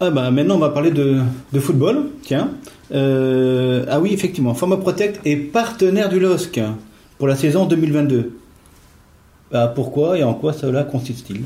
Ah 0.00 0.10
bah 0.10 0.30
maintenant 0.30 0.54
on 0.54 0.60
va 0.60 0.70
parler 0.70 0.92
de, 0.92 1.20
de 1.52 1.60
football, 1.60 2.10
tiens. 2.22 2.52
Euh, 2.92 3.84
ah 3.88 4.00
oui, 4.00 4.12
effectivement, 4.12 4.54
Forma 4.54 4.76
Protect 4.76 5.20
est 5.24 5.36
partenaire 5.36 6.08
du 6.08 6.20
LOSC 6.20 6.60
pour 7.18 7.28
la 7.28 7.36
saison 7.36 7.66
2022. 7.66 8.38
Bah, 9.50 9.72
pourquoi 9.74 10.18
et 10.18 10.24
en 10.24 10.34
quoi 10.34 10.52
cela 10.52 10.84
consiste-t-il? 10.84 11.42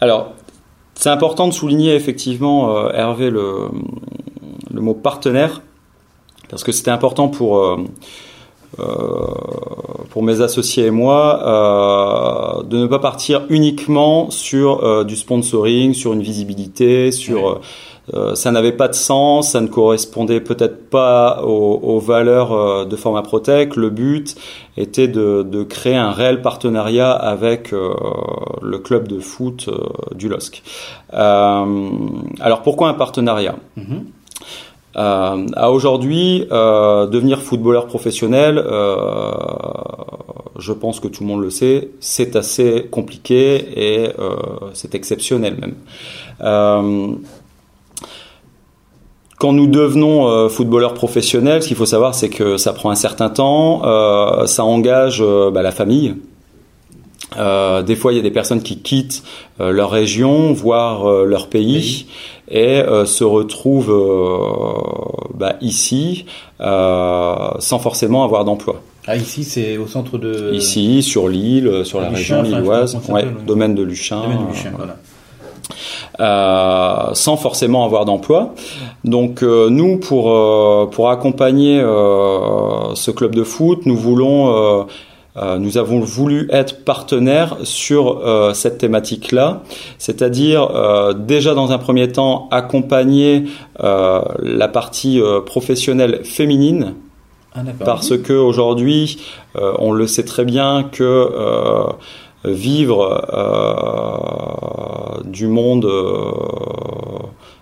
Alors, 0.00 0.34
c'est 0.94 1.10
important 1.10 1.48
de 1.48 1.52
souligner 1.52 1.94
effectivement, 1.94 2.90
Hervé, 2.90 3.30
le, 3.30 3.68
mot 4.72 4.94
partenaire 4.94 5.62
parce 6.48 6.64
que 6.64 6.72
c'était 6.72 6.90
important 6.90 7.28
pour 7.28 7.58
euh, 7.58 7.76
euh, 8.78 10.22
mes 10.22 10.40
associés 10.40 10.86
et 10.86 10.90
moi 10.90 12.55
euh, 12.55 12.55
de 12.68 12.78
ne 12.78 12.86
pas 12.86 12.98
partir 12.98 13.42
uniquement 13.48 14.30
sur 14.30 15.04
du 15.04 15.16
sponsoring, 15.16 15.94
sur 15.94 16.12
une 16.12 16.22
visibilité, 16.22 17.10
sur 17.12 17.60
ça 18.34 18.52
n'avait 18.52 18.72
pas 18.72 18.86
de 18.86 18.94
sens, 18.94 19.50
ça 19.50 19.60
ne 19.60 19.66
correspondait 19.66 20.40
peut-être 20.40 20.88
pas 20.90 21.42
aux, 21.42 21.98
valeurs 21.98 22.86
de 22.86 22.96
Format 22.96 23.22
Protect. 23.22 23.74
Le 23.74 23.90
but 23.90 24.36
était 24.76 25.08
de, 25.08 25.42
de 25.42 25.64
créer 25.64 25.96
un 25.96 26.12
réel 26.12 26.40
partenariat 26.40 27.10
avec 27.10 27.72
le 27.72 28.78
club 28.78 29.08
de 29.08 29.18
foot 29.18 29.68
du 30.14 30.28
LOSC. 30.28 30.62
alors 31.10 32.62
pourquoi 32.62 32.88
un 32.88 32.94
partenariat? 32.94 33.56
Euh, 34.96 35.46
à 35.54 35.70
aujourd'hui, 35.70 36.46
euh, 36.50 37.06
devenir 37.06 37.42
footballeur 37.42 37.86
professionnel, 37.86 38.58
euh, 38.58 39.32
je 40.58 40.72
pense 40.72 41.00
que 41.00 41.08
tout 41.08 41.22
le 41.22 41.28
monde 41.28 41.42
le 41.42 41.50
sait, 41.50 41.90
c'est 42.00 42.36
assez 42.36 42.86
compliqué 42.90 43.56
et 43.76 44.08
euh, 44.18 44.36
c'est 44.74 44.94
exceptionnel 44.94 45.56
même. 45.60 45.74
Euh, 46.42 47.14
quand 49.38 49.52
nous 49.52 49.66
devenons 49.66 50.28
euh, 50.28 50.48
footballeurs 50.48 50.94
professionnels, 50.94 51.62
ce 51.62 51.68
qu'il 51.68 51.76
faut 51.76 51.86
savoir, 51.86 52.14
c'est 52.14 52.30
que 52.30 52.56
ça 52.56 52.72
prend 52.72 52.90
un 52.90 52.96
certain 52.96 53.28
temps, 53.28 53.82
ça 54.46 54.64
engage 54.64 55.22
bah, 55.22 55.62
la 55.62 55.72
famille. 55.72 56.14
des 57.36 57.96
fois, 57.96 58.12
il 58.12 58.16
y 58.16 58.18
a 58.18 58.22
des 58.22 58.30
personnes 58.30 58.62
qui 58.62 58.78
quittent 58.78 59.22
leur 59.58 59.90
région, 59.90 60.54
voire 60.54 61.06
leur 61.24 61.48
pays 61.48 62.06
et 62.48 62.82
se 63.04 63.24
retrouve 63.24 63.90
euh, 63.90 65.34
bah, 65.34 65.56
ici 65.60 66.24
sans 66.58 67.78
forcément 67.78 68.24
avoir 68.24 68.44
d'emploi. 68.46 68.80
Ah, 69.06 69.16
ici, 69.16 69.44
c'est 69.44 69.76
au 69.76 69.86
centre 69.86 70.18
de. 70.18 70.52
Ici, 70.52 71.02
sur 71.02 71.28
l'île, 71.28 71.84
sur 71.84 72.00
la 72.00 72.08
région 72.08 72.42
lilloise, 72.42 72.98
ouais, 73.08 73.24
domaine 73.46 73.74
de 73.74 73.82
Luchin. 73.82 74.22
Domaine 74.22 74.46
de 74.46 74.52
Luchin, 74.52 74.72
voilà. 74.76 74.96
Euh, 76.18 77.14
sans 77.14 77.36
forcément 77.36 77.84
avoir 77.84 78.04
d'emploi. 78.04 78.54
Donc 79.04 79.42
euh, 79.42 79.68
nous, 79.68 79.98
pour, 79.98 80.32
euh, 80.32 80.86
pour 80.90 81.10
accompagner 81.10 81.78
ce 81.80 83.10
club 83.10 83.34
de 83.34 83.44
foot, 83.44 83.84
nous 83.84 83.96
voulons 83.96 84.86
euh, 85.36 85.58
nous 85.58 85.76
avons 85.76 86.00
voulu 86.00 86.48
être 86.50 86.84
partenaires 86.84 87.56
sur 87.62 88.22
euh, 88.24 88.54
cette 88.54 88.78
thématique-là, 88.78 89.62
c'est-à-dire 89.98 90.70
euh, 90.74 91.12
déjà 91.12 91.52
dans 91.52 91.72
un 91.72 91.78
premier 91.78 92.08
temps 92.08 92.48
accompagner 92.50 93.44
la 93.78 94.68
partie 94.68 95.20
professionnelle 95.44 96.20
féminine 96.24 96.94
ah, 97.56 97.84
parce 97.84 98.16
que 98.18 98.32
aujourd'hui, 98.32 99.18
on 99.54 99.92
le 99.92 100.06
sait 100.06 100.24
très 100.24 100.44
bien 100.44 100.84
que 100.84 101.30
vivre 102.44 103.22
du 105.24 105.48
monde 105.48 105.88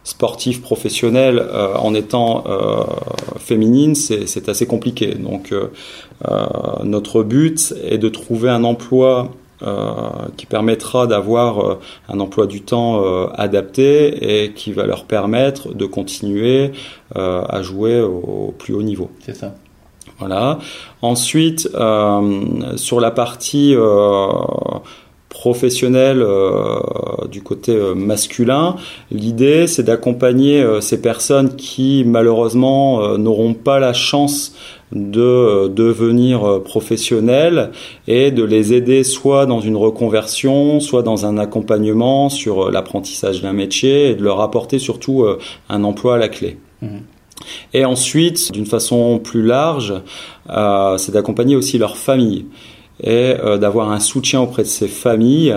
sportif 0.03 0.61
professionnel 0.61 1.47
en 1.77 1.95
étant 1.95 2.45
féminine, 3.39 3.95
c'est 3.95 4.49
assez 4.49 4.67
compliqué. 4.67 5.15
Donc 5.15 5.53
euh, 6.29 6.47
notre 6.85 7.23
but 7.23 7.75
est 7.85 7.99
de 7.99 8.09
trouver 8.09 8.51
un 8.51 8.65
emploi 8.65 9.31
euh, 9.63 9.95
qui 10.37 10.47
permettra 10.47 11.07
d'avoir 11.07 11.61
euh, 11.61 11.79
un 12.09 12.21
emploi 12.21 12.47
du 12.47 12.63
temps 12.63 13.03
adapté 13.35 14.45
et 14.45 14.53
qui 14.53 14.73
va 14.73 14.87
leur 14.87 15.05
permettre 15.05 15.75
de 15.75 15.87
continuer 15.87 16.73
à 17.15 17.63
jouer 17.63 18.01
au, 18.01 18.55
plus 18.59 18.75
haut 18.75 18.83
niveau. 18.83 19.11
C'est 19.21 19.37
ça. 19.37 19.55
Voilà. 20.27 20.59
Ensuite, 21.03 21.69
sur 22.77 23.01
la 23.01 23.11
partie 23.11 23.75
professionnelle 25.29 26.27
du 27.31 27.43
côté 27.43 27.77
masculin, 27.95 28.77
l'idée 29.11 29.67
c'est 29.67 29.83
d'accompagner 29.83 30.65
ces 30.81 31.03
personnes 31.03 31.57
qui 31.57 32.05
malheureusement 32.07 33.19
n'auront 33.19 33.53
pas 33.53 33.79
la 33.79 33.93
chance 33.93 34.55
de 34.95 35.21
euh, 35.21 35.69
devenir 35.69 36.45
euh, 36.45 36.63
professionnels 36.63 37.73
et 38.07 38.31
de 38.31 38.45
les 38.45 38.73
aider 38.73 39.03
soit 39.03 39.45
dans 39.45 39.61
une 39.61 39.77
reconversion, 39.77 40.81
soit 40.81 41.03
dans 41.03 41.27
un 41.27 41.37
accompagnement 41.37 42.29
sur 42.29 42.69
euh, 42.69 42.71
l'apprentissage 42.71 43.43
d'un 43.43 43.53
métier 43.53 44.11
et 44.11 44.15
de 44.15 44.23
leur 44.23 44.41
apporter 44.41 44.79
surtout 44.79 45.27
un 45.69 45.85
emploi 45.85 46.15
à 46.15 46.19
la 46.19 46.29
clé. 46.29 46.59
Mmh. 46.83 46.99
Et 47.73 47.85
ensuite, 47.85 48.53
d'une 48.53 48.67
façon 48.67 49.19
plus 49.19 49.43
large, 49.43 49.95
c'est 50.97 51.13
d'accompagner 51.13 51.57
aussi 51.57 51.79
leur 51.79 51.97
famille 51.97 52.47
et 53.03 53.35
d'avoir 53.61 53.91
un 53.91 53.99
soutien 53.99 54.41
auprès 54.41 54.63
de 54.63 54.69
ces 54.69 54.89
familles 54.89 55.57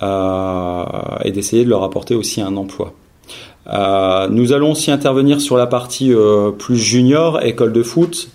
et 0.00 1.30
d'essayer 1.32 1.64
de 1.64 1.68
leur 1.68 1.82
apporter 1.82 2.14
aussi 2.14 2.40
un 2.40 2.56
emploi. 2.56 2.94
nous 4.30 4.52
allons 4.52 4.72
aussi 4.72 4.92
intervenir 4.92 5.40
sur 5.40 5.56
la 5.56 5.66
partie 5.66 6.12
plus 6.58 6.76
junior, 6.76 7.42
école 7.42 7.72
de 7.72 7.82
foot, 7.82 8.30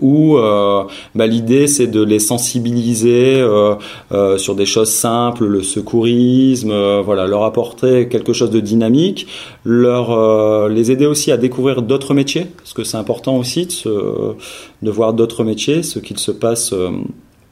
où 0.00 0.36
euh, 0.36 0.84
bah, 1.14 1.26
l'idée 1.26 1.66
c'est 1.66 1.86
de 1.86 2.02
les 2.02 2.18
sensibiliser 2.18 3.36
euh, 3.36 3.74
euh, 4.12 4.38
sur 4.38 4.54
des 4.54 4.66
choses 4.66 4.90
simples, 4.90 5.44
le 5.46 5.62
secourisme, 5.62 7.00
voilà, 7.00 7.26
leur 7.26 7.44
apporter 7.44 8.08
quelque 8.08 8.32
chose 8.32 8.50
de 8.50 8.60
dynamique, 8.60 9.26
leur 9.64 10.68
les 10.68 10.90
aider 10.90 11.06
aussi 11.06 11.32
à 11.32 11.36
découvrir 11.36 11.82
d'autres 11.82 12.14
métiers, 12.14 12.46
parce 12.56 12.72
que 12.72 12.84
c'est 12.84 12.96
important 12.96 13.36
aussi 13.36 13.66
de, 13.84 14.36
de 14.82 14.90
voir 14.90 15.12
d'autres 15.12 15.44
métiers, 15.44 15.82
ce 15.82 15.98
qu'il 15.98 16.18
se 16.18 16.30
passe 16.30 16.74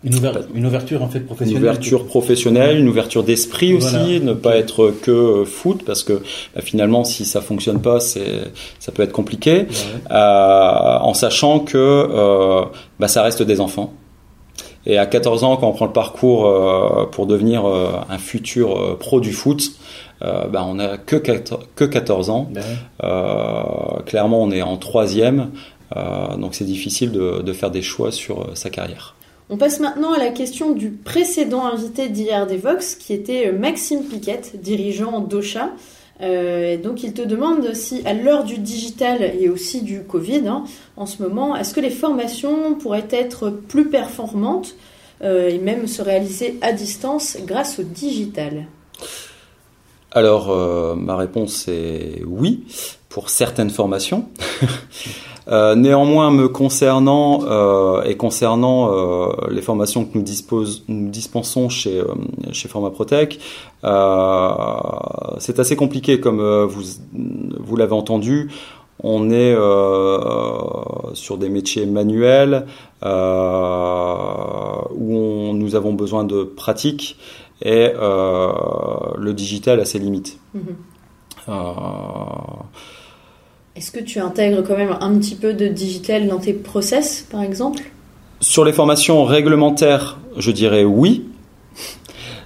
Une, 0.05 0.19
une, 0.55 0.67
ouverture 0.67 1.03
en 1.03 1.09
fait 1.09 1.21
professionnelle. 1.21 1.63
Une 1.63 1.69
ouverture 1.69 2.07
professionnelle, 2.07 2.79
une 2.79 2.89
ouverture 2.89 3.23
d'esprit 3.23 3.73
aussi, 3.73 4.21
ne 4.21 4.33
pas 4.33 4.57
être 4.57 4.93
que 5.03 5.45
foot 5.45 5.85
parce 5.87 6.03
que 6.03 6.23
bah, 6.55 6.61
finalement 6.61 7.05
si 7.05 7.25
ça 7.25 7.41
fonctionne 7.41 7.81
pas, 7.81 8.01
c'est 8.01 8.51
ça 8.81 8.91
peut 8.91 9.03
être 9.03 9.13
compliqué. 9.13 9.67
Euh, 10.11 10.99
en 10.99 11.15
sachant 11.15 11.61
que 11.61 11.79
euh, 11.79 12.65
bah, 12.99 13.07
ça 13.07 13.23
reste 13.23 13.43
des 13.43 13.61
enfants. 13.61 13.95
Et 14.85 14.99
à 14.99 15.07
14 15.07 15.45
ans, 15.45 15.57
quand 15.57 15.69
on 15.69 15.73
prend 15.73 15.87
le 15.87 15.93
parcours 15.93 16.47
euh, 16.47 17.07
pour 17.07 17.27
devenir 17.27 17.67
euh, 17.67 17.93
un 18.09 18.19
futur 18.19 18.77
euh, 18.77 18.97
pro 18.99 19.21
du 19.21 19.33
foot, 19.33 19.73
bah, 20.21 20.65
on 20.65 20.75
n'a 20.75 20.99
que, 20.99 21.17
que 21.17 21.85
14 21.85 22.31
ans. 22.31 22.49
clairement, 24.07 24.41
on 24.41 24.53
est 24.53 24.63
en 24.63 24.77
troisième, 24.77 25.51
donc 26.39 26.55
c'est 26.55 26.65
difficile 26.65 27.11
de, 27.11 27.43
de 27.43 27.53
faire 27.53 27.73
des 27.73 27.83
choix 27.83 28.13
sur 28.13 28.51
sa 28.55 28.71
carrière. 28.71 29.17
On 29.51 29.57
passe 29.57 29.81
maintenant 29.81 30.13
à 30.13 30.19
la 30.19 30.31
question 30.31 30.73
du 30.73 30.91
précédent 30.91 31.65
invité 31.67 32.09
d'IRD 32.09 32.53
Vox, 32.53 32.95
qui 32.95 33.13
était 33.13 33.53
Maxime 33.53 34.05
Piquette, 34.05 34.61
dirigeant 34.63 35.21
d'Ocha. 35.21 35.71
Euh, 36.21 36.77
donc 36.77 37.03
il 37.03 37.15
te 37.15 37.23
demande 37.23 37.75
si 37.75 38.03
à 38.05 38.15
l'heure 38.15 38.45
du 38.45 38.59
digital 38.59 39.23
et 39.23 39.49
aussi 39.49 39.83
du 39.83 40.03
Covid 40.03 40.47
hein, 40.47 40.65
en 40.97 41.07
ce 41.07 41.23
moment, 41.23 41.57
est-ce 41.57 41.75
que 41.75 41.81
les 41.81 41.91
formations 41.91 42.75
pourraient 42.75 43.09
être 43.11 43.51
plus 43.51 43.89
performantes 43.89 44.77
euh, 45.23 45.49
et 45.49 45.59
même 45.59 45.89
se 45.89 46.01
réaliser 46.01 46.59
à 46.61 46.73
distance 46.73 47.39
grâce 47.45 47.81
au 47.81 47.83
digital? 47.83 48.67
Alors 50.13 50.51
euh, 50.51 50.95
ma 50.95 51.17
réponse 51.17 51.67
est 51.67 52.23
oui 52.25 52.65
pour 53.09 53.29
certaines 53.29 53.71
formations. 53.71 54.29
Euh, 55.49 55.75
néanmoins, 55.75 56.31
me 56.31 56.49
concernant 56.49 57.41
euh, 57.45 58.03
et 58.05 58.17
concernant 58.17 58.93
euh, 58.93 59.33
les 59.51 59.63
formations 59.63 60.05
que 60.05 60.17
nous, 60.17 60.23
dispose, 60.23 60.85
nous 60.89 61.09
dispensons 61.09 61.69
chez, 61.69 62.03
chez 62.53 62.69
Formaprotec, 62.69 63.41
c'est 65.39 65.59
assez 65.59 65.77
compliqué 65.77 66.21
comme 66.21 66.41
vous, 66.65 66.83
vous 67.13 67.77
l'avez 67.77 67.95
entendu. 67.95 68.51
On 69.05 69.31
est 69.31 69.57
sur 71.15 71.39
des 71.39 71.49
métiers 71.49 71.87
manuels 71.87 72.67
où 73.03 73.09
on, 73.09 75.55
nous 75.55 75.75
avons 75.75 75.95
besoin 75.95 76.23
de 76.23 76.45
pratique 76.45 77.17
et 77.63 77.91
le 77.93 79.33
digital 79.33 79.81
a 79.81 79.85
ses 79.85 79.99
limites. 79.99 80.39
Mm-hmm. 80.57 80.75
Est-ce 83.75 83.91
que 83.91 84.01
tu 84.01 84.19
intègres 84.19 84.63
quand 84.63 84.77
même 84.77 84.97
un 85.01 85.19
petit 85.19 85.35
peu 85.35 85.55
de 85.55 85.67
digital 85.67 86.29
dans 86.29 86.39
tes 86.39 86.53
process, 86.53 87.27
par 87.31 87.43
exemple? 87.43 87.83
Sur 88.41 88.65
les 88.65 88.73
formations 88.73 89.25
réglementaires, 89.25 90.19
je 90.37 90.51
dirais 90.51 90.85
oui. 90.85 91.25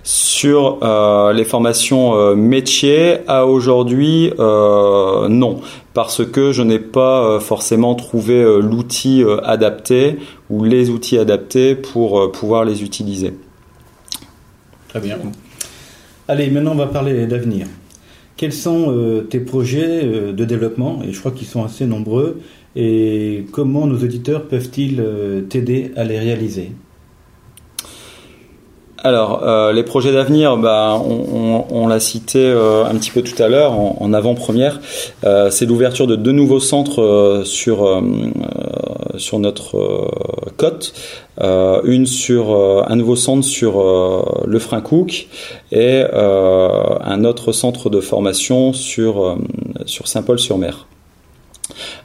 Sur 0.04 0.78
euh, 0.82 1.32
les 1.32 1.44
formations 1.44 2.14
euh, 2.14 2.36
métiers, 2.36 3.26
à 3.26 3.44
aujourd'hui, 3.44 4.30
euh, 4.38 5.26
non, 5.28 5.60
parce 5.94 6.24
que 6.24 6.52
je 6.52 6.62
n'ai 6.62 6.78
pas 6.78 7.40
forcément 7.40 7.96
trouvé 7.96 8.44
l'outil 8.60 9.24
adapté 9.42 10.18
ou 10.48 10.62
les 10.62 10.90
outils 10.90 11.18
adaptés 11.18 11.74
pour 11.74 12.30
pouvoir 12.30 12.64
les 12.64 12.84
utiliser. 12.84 13.34
Très 14.90 15.00
bien. 15.00 15.18
Allez, 16.28 16.50
maintenant 16.50 16.72
on 16.72 16.76
va 16.76 16.86
parler 16.86 17.26
d'avenir. 17.26 17.66
Quels 18.36 18.52
sont 18.52 18.92
euh, 18.94 19.22
tes 19.22 19.40
projets 19.40 20.04
euh, 20.04 20.32
de 20.32 20.44
développement? 20.44 21.02
Et 21.02 21.12
je 21.12 21.18
crois 21.20 21.32
qu'ils 21.32 21.46
sont 21.46 21.64
assez 21.64 21.86
nombreux. 21.86 22.42
Et 22.74 23.46
comment 23.52 23.86
nos 23.86 23.98
auditeurs 24.02 24.46
peuvent-ils 24.48 25.00
euh, 25.00 25.42
t'aider 25.42 25.92
à 25.96 26.04
les 26.04 26.18
réaliser? 26.18 26.72
Alors, 29.02 29.42
euh, 29.44 29.72
les 29.72 29.82
projets 29.82 30.12
d'avenir, 30.12 30.56
bah, 30.56 31.00
on, 31.00 31.86
l'a 31.86 32.00
cité 32.00 32.40
euh, 32.40 32.84
un 32.84 32.94
petit 32.96 33.10
peu 33.10 33.22
tout 33.22 33.40
à 33.42 33.48
l'heure 33.48 33.72
en, 33.72 34.12
avant-première, 34.12 34.80
euh, 35.24 35.50
c'est 35.50 35.66
l'ouverture 35.66 36.06
de 36.06 36.16
deux 36.16 36.32
nouveaux 36.32 36.60
centres 36.60 37.42
sur, 37.44 38.02
notre 39.38 40.10
côte. 40.56 40.94
un 41.38 42.96
nouveau 42.96 43.16
centre 43.16 43.44
sur 43.44 44.42
le 44.46 44.58
Frein 44.58 44.80
Cook 44.80 45.28
et 45.72 46.02
un 46.12 47.24
autre 47.24 47.52
centre 47.52 47.90
de 47.90 48.00
formation 48.00 48.72
sur, 48.72 49.36
sur 49.84 50.08
Saint-Paul-sur-Mer. 50.08 50.86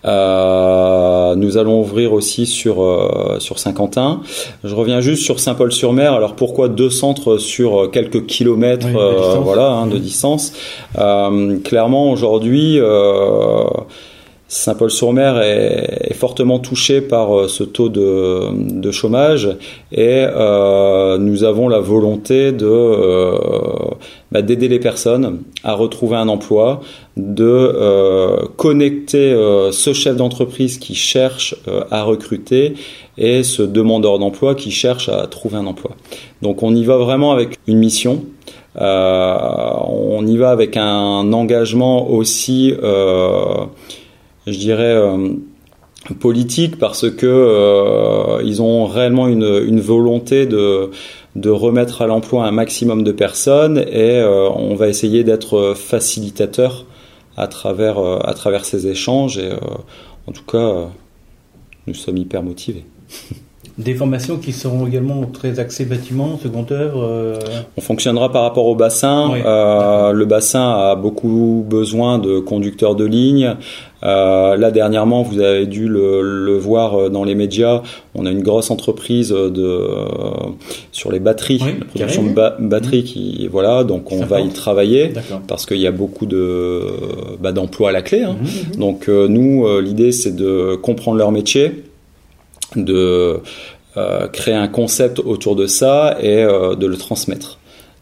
Euh, 0.04 1.36
nous 1.36 1.58
allons 1.58 1.80
ouvrir 1.80 2.14
aussi 2.14 2.46
sur 2.46 2.84
euh, 2.84 3.38
sur 3.40 3.60
Saint-Quentin. 3.60 4.22
Je 4.64 4.74
reviens 4.74 5.02
juste 5.02 5.24
sur 5.24 5.40
Saint-Paul-sur-Mer. 5.40 6.14
Alors 6.14 6.36
pourquoi 6.36 6.70
deux 6.70 6.90
centres 6.90 7.38
sur 7.38 7.92
quelques 7.92 8.26
kilomètres, 8.26 8.88
voilà, 9.42 9.68
hein, 9.68 9.88
de 9.88 9.98
distance? 9.98 10.54
Euh, 10.98 11.58
Clairement 11.64 12.12
aujourd'hui. 12.12 12.80
Saint-Paul-sur-Mer 14.54 15.42
est, 15.42 16.14
fortement 16.14 16.60
touché 16.60 17.00
par 17.00 17.50
ce 17.50 17.64
taux 17.64 17.88
de, 17.90 18.92
chômage 18.92 19.50
et 19.94 20.26
nous 21.20 21.44
avons 21.46 21.70
la 21.70 21.80
volonté 21.80 22.52
de 22.52 22.68
bah, 24.32 24.42
d'aider 24.42 24.70
les 24.70 24.80
personnes 24.80 25.42
à 25.64 25.74
retrouver 25.74 26.16
un 26.16 26.30
emploi, 26.30 26.80
de 27.18 27.44
euh, 27.44 28.38
connecter 28.56 29.34
euh, 29.34 29.74
ce 29.74 29.92
chef 29.92 30.16
d'entreprise 30.16 30.78
qui 30.78 30.96
cherche 30.96 31.56
euh, 31.68 31.84
à 31.92 32.04
recruter 32.04 32.76
et 33.18 33.44
ce 33.44 33.62
demandeur 33.62 34.20
d'emploi 34.20 34.56
qui 34.56 34.72
cherche 34.72 35.10
à 35.10 35.28
trouver 35.28 35.58
un 35.58 35.66
emploi. 35.66 35.92
Donc 36.42 36.64
on 36.64 36.74
y 36.74 36.86
va 36.86 36.96
vraiment 36.96 37.34
avec 37.34 37.60
une 37.68 37.78
mission. 37.78 38.24
on 38.80 40.26
y 40.26 40.38
va 40.38 40.52
avec 40.52 40.78
un 40.78 41.34
engagement 41.34 42.10
aussi, 42.10 42.74
je 44.48 44.58
dirais, 44.58 44.96
politique 46.20 46.78
parce 46.78 47.10
que 47.10 48.42
ils 48.44 48.62
ont 48.62 48.86
réellement 48.86 49.28
une, 49.28 49.80
volonté 49.80 50.46
de 50.46 50.90
de 51.36 51.50
remettre 51.50 52.02
à 52.02 52.08
l'emploi 52.08 52.46
un 52.46 52.52
maximum 52.52 53.04
de 53.04 53.12
personnes 53.12 53.78
et 53.78 54.22
on 54.24 54.76
va 54.76 54.88
essayer 54.88 55.24
d'être 55.24 55.74
facilitateur 55.76 56.86
à 57.38 57.48
travers, 57.48 57.98
euh, 57.98 58.20
à 58.24 58.34
travers 58.34 58.66
ces 58.66 58.88
échanges. 58.88 59.38
Et 59.38 59.52
euh, 59.52 59.58
en 60.28 60.32
tout 60.32 60.44
cas, 60.44 60.58
euh, 60.58 60.86
nous 61.88 61.94
sommes 61.94 62.18
hyper 62.18 62.44
motivés. 62.44 62.86
Des 63.84 63.96
formations 63.96 64.38
qui 64.38 64.52
seront 64.52 64.88
également 64.88 65.26
très 65.26 65.60
axées 65.60 65.86
bâtiment, 65.86 66.38
seconde 66.42 66.72
œuvre 66.72 67.40
On 67.78 67.82
fonctionnera 67.82 68.32
par 68.32 68.44
rapport 68.44 68.66
au 68.66 68.76
bassin. 68.76 69.32
le 69.34 70.26
bassin 70.26 70.72
a 70.72 70.96
beaucoup 70.96 71.66
besoin 71.68 72.20
de 72.20 72.40
conducteurs 72.40 72.96
de 72.96 73.06
ligne, 73.06 73.56
euh, 74.04 74.58
là 74.58 74.72
dernièrement, 74.72 75.22
vous 75.22 75.40
avez 75.40 75.68
dû 75.68 75.88
le, 75.88 76.58
voir 76.58 76.96
euh, 76.96 77.10
dans 77.10 77.24
les 77.24 77.36
médias. 77.36 77.82
On 78.16 78.26
a 78.26 78.32
une 78.32 78.42
grosse 78.42 78.72
entreprise 78.72 79.30
de 79.30 79.64
euh, 79.64 80.06
sur 80.92 81.12
les 81.12 81.20
batteries, 81.20 81.60
la 81.60 81.86
production 81.86 82.24
de 82.24 82.68
batteries 82.68 83.04
qui 83.04 83.48
voilà. 83.48 83.84
Donc 83.84 84.12
on 84.12 84.26
va 84.26 84.42
y 84.42 84.50
travailler 84.50 85.14
parce 85.48 85.66
qu'il 85.66 85.78
y 85.78 85.88
a 85.88 85.92
beaucoup 85.92 86.26
de 86.26 86.82
bah, 87.40 87.52
d'emplois 87.52 87.90
à 87.90 87.92
la 87.92 88.02
clé. 88.02 88.24
Hein. 88.24 88.38
Mhm, 88.42 88.74
mhm. 88.74 88.80
Donc 88.80 89.08
nous, 89.08 89.80
l'idée 89.80 90.12
c'est 90.12 90.36
de 90.36 90.76
comprendre 90.76 91.18
leur 91.18 91.32
métier, 91.32 91.84
de 92.76 93.42
créer 94.32 94.56
un 94.56 94.68
concept 94.68 95.20
autour 95.20 95.56
de 95.56 95.68
ça 95.68 96.18
et 96.22 96.44
de 96.44 96.86
le 96.86 96.98
transmettre. 96.98 97.60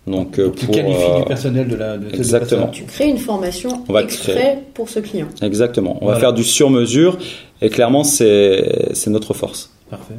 Donc, 0.10 0.40
euh, 0.40 0.50
tu 0.56 0.68
qualifies 0.68 0.98
du 0.98 1.22
euh, 1.22 1.26
personnel 1.26 1.68
de 1.68 1.76
la. 1.76 1.98
De 1.98 2.08
exactement. 2.16 2.68
Tu 2.68 2.84
crées 2.84 3.10
une 3.10 3.18
formation 3.18 3.84
on 3.88 3.94
va 3.94 4.02
exprès 4.02 4.64
pour 4.74 4.90
ce 4.90 5.00
client. 5.00 5.28
Exactement. 5.42 5.98
On 6.02 6.08
va 6.08 6.16
faire 6.16 6.34
du 6.34 6.44
sur-mesure 6.44 7.18
et 7.62 7.70
clairement 7.70 8.04
c'est 8.04 8.90
c'est 8.94 9.12
notre 9.12 9.34
force. 9.34 9.72
Parfait. 9.90 10.16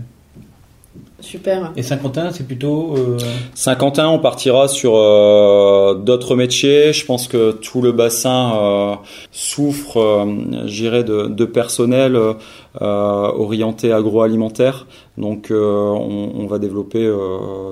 Super. 1.20 1.72
Et 1.76 1.82
Saint-Quentin, 1.82 2.30
c'est 2.32 2.46
plutôt. 2.46 2.96
Euh... 2.96 3.18
Saint-Quentin, 3.54 4.08
on 4.08 4.18
partira 4.18 4.68
sur 4.68 4.96
euh, 4.96 5.94
d'autres 5.94 6.36
métiers. 6.36 6.92
Je 6.92 7.04
pense 7.04 7.28
que 7.28 7.52
tout 7.52 7.82
le 7.82 7.92
bassin 7.92 8.54
euh, 8.56 8.94
souffre, 9.30 9.98
euh, 9.98 10.66
j'irais, 10.66 11.04
de, 11.04 11.26
de, 11.26 11.44
personnel 11.44 12.16
euh, 12.16 12.34
orienté 12.80 13.92
agroalimentaire. 13.92 14.86
Donc, 15.18 15.48
on, 15.50 16.32
on, 16.34 16.46
va 16.46 16.58
développer 16.58 17.10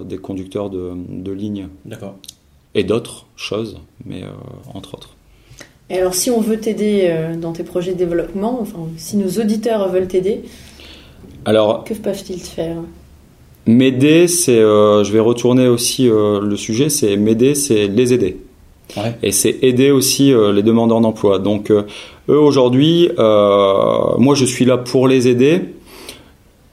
des 0.05 0.19
conducteurs 0.19 0.69
de, 0.69 0.93
de 1.09 1.33
ligne. 1.33 1.69
D'accord. 1.87 2.17
Et 2.75 2.85
d'autres 2.85 3.27
choses, 3.37 3.79
mais 4.05 4.23
entre 4.75 4.95
autres. 4.95 5.17
Et 5.89 5.99
alors, 5.99 6.13
si 6.13 6.31
on 6.31 6.41
veut 6.41 6.61
t'aider 6.61 7.11
dans 7.41 7.53
tes 7.53 7.65
projets 7.65 7.95
de 7.95 7.99
développement, 7.99 8.59
enfin, 8.61 8.81
si 8.99 9.17
nos 9.17 9.41
auditeurs 9.41 9.89
veulent 9.89 10.09
t'aider, 10.09 10.43
alors, 11.49 11.85
que 11.85 11.95
peuvent-ils 11.95 12.41
faire? 12.41 12.77
M'aider, 13.69 14.29
c'est, 14.29 14.61
euh, 14.61 15.05
je 15.05 15.13
vais 15.13 15.21
retourner 15.21 15.69
aussi 15.69 16.09
euh, 16.09 16.41
le 16.41 16.57
sujet, 16.57 16.89
c'est 16.89 17.19
m'aider, 17.19 17.55
c'est 17.55 17.87
les 17.87 18.15
aider. 18.15 18.39
Et 19.23 19.31
c'est 19.31 19.59
aider 19.61 19.91
aussi 19.91 20.33
euh, 20.33 20.55
les 20.55 20.63
demandeurs 20.63 21.03
d'emploi. 21.03 21.39
Donc 21.39 21.71
eux 21.71 21.87
aujourd'hui, 22.39 23.11
moi 23.19 24.35
je 24.35 24.47
suis 24.47 24.65
là 24.65 24.79
pour 24.79 25.07
les 25.07 25.29
aider. 25.29 25.61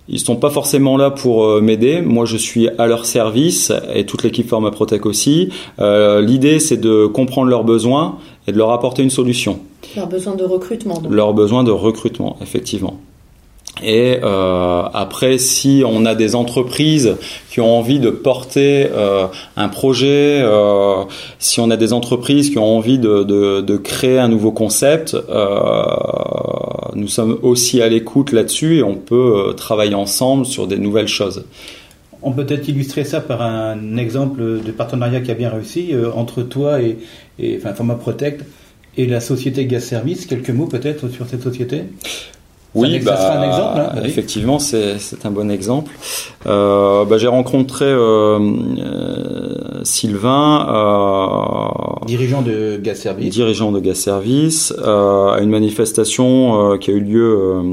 ils 0.07 0.19
sont 0.19 0.37
pas 0.37 0.49
forcément 0.49 0.95
là 0.95 1.11
pour 1.11 1.61
m'aider. 1.61 1.99
Moi, 1.99 2.23
je 2.23 2.37
suis 2.37 2.69
à 2.77 2.87
leur 2.87 3.05
service 3.05 3.73
et 3.93 4.05
toute 4.05 4.23
l'équipe 4.23 4.47
Formaprotec 4.47 5.05
aussi. 5.05 5.49
L'idée, 5.79 6.59
c'est 6.59 6.77
de 6.77 7.07
comprendre 7.07 7.49
leurs 7.49 7.65
besoins 7.65 8.19
et 8.47 8.53
de 8.53 8.57
leur 8.57 8.71
apporter 8.71 9.03
une 9.03 9.09
solution. 9.09 9.59
Leurs 9.97 10.07
besoins 10.07 10.35
de 10.35 10.45
recrutement. 10.45 11.01
Donc. 11.01 11.11
Leurs 11.11 11.33
besoins 11.33 11.65
de 11.65 11.71
recrutement, 11.71 12.37
effectivement. 12.41 13.01
Et 13.83 14.19
euh, 14.23 14.83
après, 14.93 15.37
si 15.37 15.83
on 15.85 16.05
a 16.05 16.15
des 16.15 16.33
entreprises 16.33 17.17
qui 17.49 17.59
ont 17.59 17.77
envie 17.77 17.99
de 17.99 18.09
porter 18.09 18.87
euh, 18.89 19.27
un 19.57 19.67
projet, 19.67 20.39
euh, 20.41 21.03
si 21.39 21.59
on 21.59 21.69
a 21.69 21.75
des 21.75 21.91
entreprises 21.91 22.49
qui 22.49 22.57
ont 22.57 22.77
envie 22.77 22.99
de, 22.99 23.23
de, 23.23 23.61
de 23.61 23.77
créer 23.77 24.17
un 24.17 24.29
nouveau 24.29 24.53
concept, 24.53 25.13
euh, 25.13 25.83
nous 26.95 27.09
sommes 27.09 27.37
aussi 27.41 27.81
à 27.81 27.89
l'écoute 27.89 28.31
là-dessus 28.31 28.77
et 28.77 28.83
on 28.83 28.95
peut 28.95 29.49
euh, 29.49 29.53
travailler 29.53 29.95
ensemble 29.95 30.45
sur 30.45 30.67
des 30.67 30.77
nouvelles 30.77 31.09
choses. 31.09 31.43
On 32.21 32.31
peut 32.31 32.45
peut-être 32.45 32.67
illustrer 32.69 33.03
ça 33.03 33.19
par 33.19 33.41
un 33.41 33.97
exemple 33.97 34.41
de 34.65 34.71
partenariat 34.71 35.19
qui 35.19 35.31
a 35.31 35.35
bien 35.35 35.49
réussi 35.49 35.89
euh, 35.91 36.11
entre 36.13 36.43
toi 36.43 36.81
et, 36.81 36.97
et 37.39 37.57
enfin, 37.57 37.73
Forma 37.73 37.95
Protect 37.95 38.45
et 38.97 39.05
la 39.05 39.19
société 39.19 39.65
Gas 39.65 39.81
Service. 39.81 40.25
Quelques 40.25 40.49
mots 40.49 40.67
peut-être 40.67 41.09
sur 41.09 41.27
cette 41.27 41.43
société? 41.43 41.83
Oui, 42.75 42.99
bah, 42.99 43.39
un 43.39 43.43
exemple, 43.43 43.79
hein, 43.79 44.01
effectivement, 44.03 44.59
c'est 44.59 44.97
un 45.23 45.31
bon 45.31 45.49
exemple. 45.49 45.91
Euh, 46.45 47.05
bah, 47.05 47.17
J'ai 47.17 47.27
rencontré 47.27 47.85
euh, 47.85 48.39
euh 48.39 49.81
Sylvain, 49.83 50.65
dirigeant 52.05 52.41
de 52.41 52.77
Gaz 52.81 52.99
Service, 52.99 53.29
dirigeant 53.29 53.71
de 53.71 53.79
Gaz 53.79 53.97
Service, 53.97 54.73
à 54.83 55.37
une 55.41 55.49
manifestation 55.49 56.77
qui 56.79 56.91
a 56.91 56.93
eu 56.93 56.99
lieu 56.99 57.63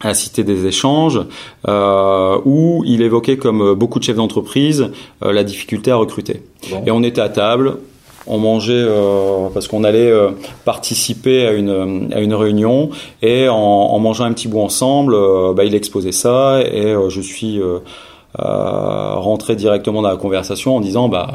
à 0.00 0.08
la 0.08 0.14
Cité 0.14 0.42
des 0.42 0.66
Échanges, 0.66 1.20
où 1.66 2.82
il 2.86 3.02
évoquait, 3.02 3.36
comme 3.36 3.74
beaucoup 3.74 3.98
de 3.98 4.04
chefs 4.04 4.16
d'entreprise, 4.16 4.90
la 5.22 5.44
difficulté 5.44 5.90
à 5.90 5.96
recruter. 5.96 6.42
Et 6.86 6.90
on 6.90 7.02
était 7.02 7.20
à 7.20 7.28
table, 7.28 7.78
on 8.28 8.38
mangeait 8.38 8.74
euh, 8.74 9.48
parce 9.52 9.66
qu'on 9.66 9.84
allait 9.84 10.10
euh, 10.10 10.30
participer 10.64 11.46
à 11.46 11.52
une, 11.52 12.12
à 12.12 12.20
une 12.20 12.34
réunion 12.34 12.90
et 13.22 13.48
en, 13.48 13.98
mangeant 13.98 14.24
un 14.24 14.32
petit 14.32 14.48
bout 14.48 14.60
ensemble, 14.60 15.14
euh, 15.14 15.52
bah, 15.54 15.64
il 15.64 15.74
exposait 15.74 16.12
ça 16.12 16.60
et 16.60 16.94
je 17.08 17.20
suis 17.20 17.60
rentré 18.34 19.56
directement 19.56 20.02
dans 20.02 20.10
la 20.10 20.16
conversation 20.16 20.76
en 20.76 20.80
disant 20.80 21.08
bah 21.08 21.32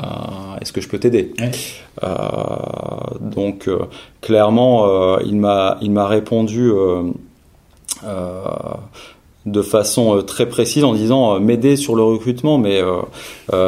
est-ce 0.61 0.71
que 0.71 0.79
je 0.79 0.87
peux 0.87 0.99
t'aider? 0.99 1.33
Donc 3.19 3.69
clairement 4.21 5.19
il 5.19 5.35
m'a 5.35 5.77
il 5.81 5.91
m'a 5.91 6.07
répondu 6.07 6.71
de 9.45 9.61
façon 9.61 10.21
très 10.23 10.47
précise 10.47 10.83
en 10.83 10.93
disant 10.93 11.39
m'aider 11.39 11.75
sur 11.75 11.95
le 11.95 12.03
recrutement 12.03 12.57
mais 12.57 12.81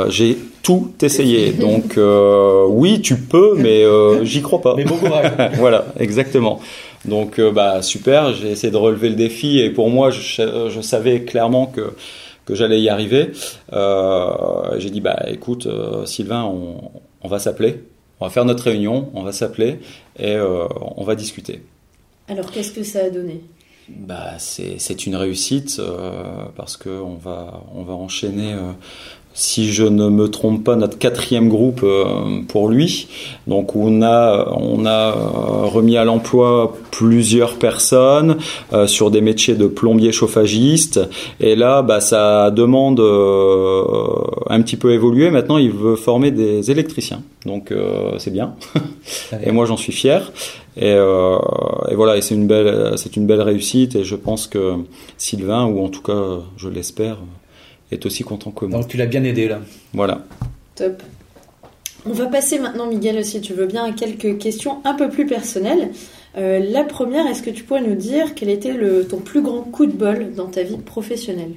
j'ai 0.10 0.38
tout 0.66 0.92
essayer. 1.02 1.52
Donc 1.68 1.98
euh, 1.98 2.66
oui, 2.68 3.00
tu 3.00 3.18
peux, 3.18 3.56
mais 3.56 3.84
euh, 3.84 4.26
j'y 4.26 4.42
crois 4.42 4.62
pas. 4.62 4.74
Mais 4.76 4.84
bon 4.84 4.98
voilà, 5.54 5.86
exactement. 6.00 6.60
Donc 7.06 7.40
euh, 7.40 7.52
bah 7.52 7.84
super, 7.84 8.34
j'ai 8.34 8.50
essayé 8.50 8.72
de 8.72 8.78
relever 8.78 9.10
le 9.10 9.16
défi 9.16 9.60
et 9.60 9.70
pour 9.70 9.90
moi, 9.90 10.10
je, 10.10 10.82
savais 10.82 11.22
clairement 11.22 11.68
que 11.68 11.94
que 12.46 12.54
j'allais 12.54 12.82
y 12.82 12.90
arriver. 12.90 13.32
j'ai 13.72 14.90
dit 14.90 15.02
bah 15.02 15.26
écoute 15.28 15.68
Sylvain, 16.06 16.44
on, 16.44 16.92
on 17.22 17.28
va 17.28 17.40
s'appeler, 17.40 17.84
on 18.20 18.26
va 18.26 18.32
faire 18.32 18.46
notre 18.46 18.64
réunion, 18.64 19.10
on 19.14 19.24
va 19.24 19.32
s'appeler 19.32 19.80
et 20.20 20.36
on 20.38 21.04
va 21.04 21.16
discuter. 21.16 21.62
Alors 22.28 22.52
qu'est-ce 22.52 22.72
que 22.72 22.84
ça 22.84 23.02
a 23.06 23.10
donné? 23.10 23.42
Bah, 23.90 24.40
c'est 24.40 25.06
une 25.06 25.16
réussite 25.16 25.82
parce 26.56 26.78
que 26.78 26.90
on 26.90 27.16
va 27.16 27.62
on 27.74 27.84
va 27.84 27.94
enchaîner 27.94 28.56
si 29.36 29.74
je 29.74 29.84
ne 29.84 30.08
me 30.08 30.30
trompe 30.30 30.64
pas, 30.64 30.78
notre 30.78 30.98
quatrième 30.98 31.50
groupe 31.50 31.82
euh, 31.84 32.06
pour 32.48 32.70
lui. 32.70 33.08
Donc 33.48 33.76
on 33.76 34.02
a 34.02 34.48
on 34.58 34.86
a 34.86 34.90
euh, 34.90 35.66
remis 35.66 35.98
à 35.98 36.06
l'emploi 36.06 36.76
plusieurs 36.90 37.56
personnes 37.56 38.38
euh, 38.72 38.88
sur 38.88 39.12
des 39.12 39.20
métiers 39.20 39.56
de 39.56 39.68
plombier 39.68 40.14
chauffagiste. 40.14 41.02
Et 41.42 41.56
là, 41.58 41.82
bah, 41.82 42.00
ça 42.00 42.50
demande 42.50 43.02
un 43.02 44.62
petit 44.62 44.78
peu 44.78 44.94
évolué. 44.94 45.30
Maintenant, 45.30 45.58
il 45.58 45.72
veut 45.72 45.98
former 45.98 46.32
des 46.32 46.72
électriciens. 46.72 47.22
Donc 47.46 47.74
c'est 48.18 48.32
bien. 48.32 48.56
et 49.44 49.52
moi, 49.52 49.66
j'en 49.66 49.78
suis 49.78 49.92
fier. 49.92 50.32
Et, 50.78 50.92
et, 50.92 51.96
voilà, 51.96 52.18
et 52.18 52.22
c'est 52.22 52.36
une 52.36 52.48
belle, 52.48 52.94
c'est 52.96 53.18
une 53.18 53.28
belle 53.28 53.42
réussite. 53.42 53.96
Et 53.96 54.06
je 54.06 54.16
pense 54.16 54.48
que 54.48 54.76
Sylvain, 55.18 55.66
ou 55.66 55.84
en 55.84 55.90
tout 55.90 56.02
cas, 56.02 56.40
je 56.58 56.70
l'espère, 56.70 57.18
est 57.92 58.06
aussi 58.06 58.24
content 58.24 58.52
que 58.52 58.66
moi. 58.66 58.80
Donc 58.80 58.88
tu 58.88 58.98
l'as 58.98 59.06
bien 59.06 59.24
aidé 59.24 59.48
là. 59.48 59.60
Voilà. 59.94 60.26
Top. 60.76 61.02
On 62.08 62.14
va 62.14 62.28
passer 62.28 62.60
maintenant, 62.60 62.86
Miguel, 62.86 63.26
si 63.26 63.42
tu 63.42 63.54
veux 63.54 63.66
bien, 63.66 63.84
à 63.84 63.92
quelques 63.92 64.38
questions 64.38 64.78
un 64.84 64.94
peu 64.94 65.10
plus 65.10 65.26
personnelles. 65.26 65.90
Euh, 66.38 66.60
la 66.60 66.84
première, 66.84 67.26
est-ce 67.26 67.42
que 67.42 67.50
tu 67.50 67.64
pourrais 67.64 67.82
nous 67.82 67.96
dire 67.96 68.36
quel 68.36 68.50
était 68.50 68.74
le, 68.74 69.08
ton 69.08 69.18
plus 69.18 69.42
grand 69.42 69.62
coup 69.62 69.88
de 69.88 69.92
bol 69.92 70.34
dans 70.36 70.48
ta 70.48 70.62
vie 70.62 70.78
professionnelle? 70.78 71.54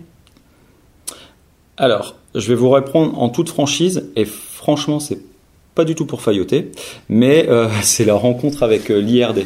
Alors, 1.77 2.17
je 2.35 2.49
vais 2.49 2.55
vous 2.55 2.71
répondre 2.71 3.21
en 3.21 3.29
toute 3.29 3.51
franchise, 3.51 4.09
et 4.17 4.25
franchement, 4.25 5.01
c'est 5.01 5.19
pas 5.75 5.85
du 5.85 5.95
tout 5.95 6.07
pour 6.07 6.23
failloter, 6.23 6.73
mais 7.11 7.47
euh, 7.49 7.69
c'est 7.83 8.07
la 8.07 8.15
rencontre 8.15 8.63
avec 8.63 8.91
euh, 8.91 9.01
l'IRD. 9.01 9.45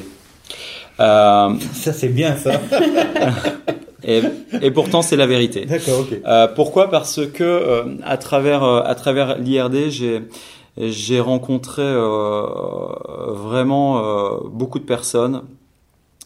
ça, 0.98 1.58
c'est 1.92 2.08
bien 2.08 2.36
ça. 2.36 2.60
Et, 4.04 4.22
et 4.60 4.70
pourtant, 4.70 5.02
c'est 5.02 5.16
la 5.16 5.26
vérité. 5.26 5.64
D'accord, 5.64 6.00
ok. 6.00 6.20
Euh, 6.26 6.48
pourquoi? 6.48 6.90
Parce 6.90 7.26
que 7.26 7.42
euh, 7.44 7.96
à 8.04 8.16
travers 8.16 8.64
euh, 8.64 8.82
à 8.84 8.94
travers 8.94 9.38
l'IRD, 9.38 9.90
j'ai 9.90 10.22
j'ai 10.78 11.20
rencontré 11.20 11.82
vraiment 13.28 14.40
beaucoup 14.46 14.78
de 14.78 14.84
personnes, 14.84 15.42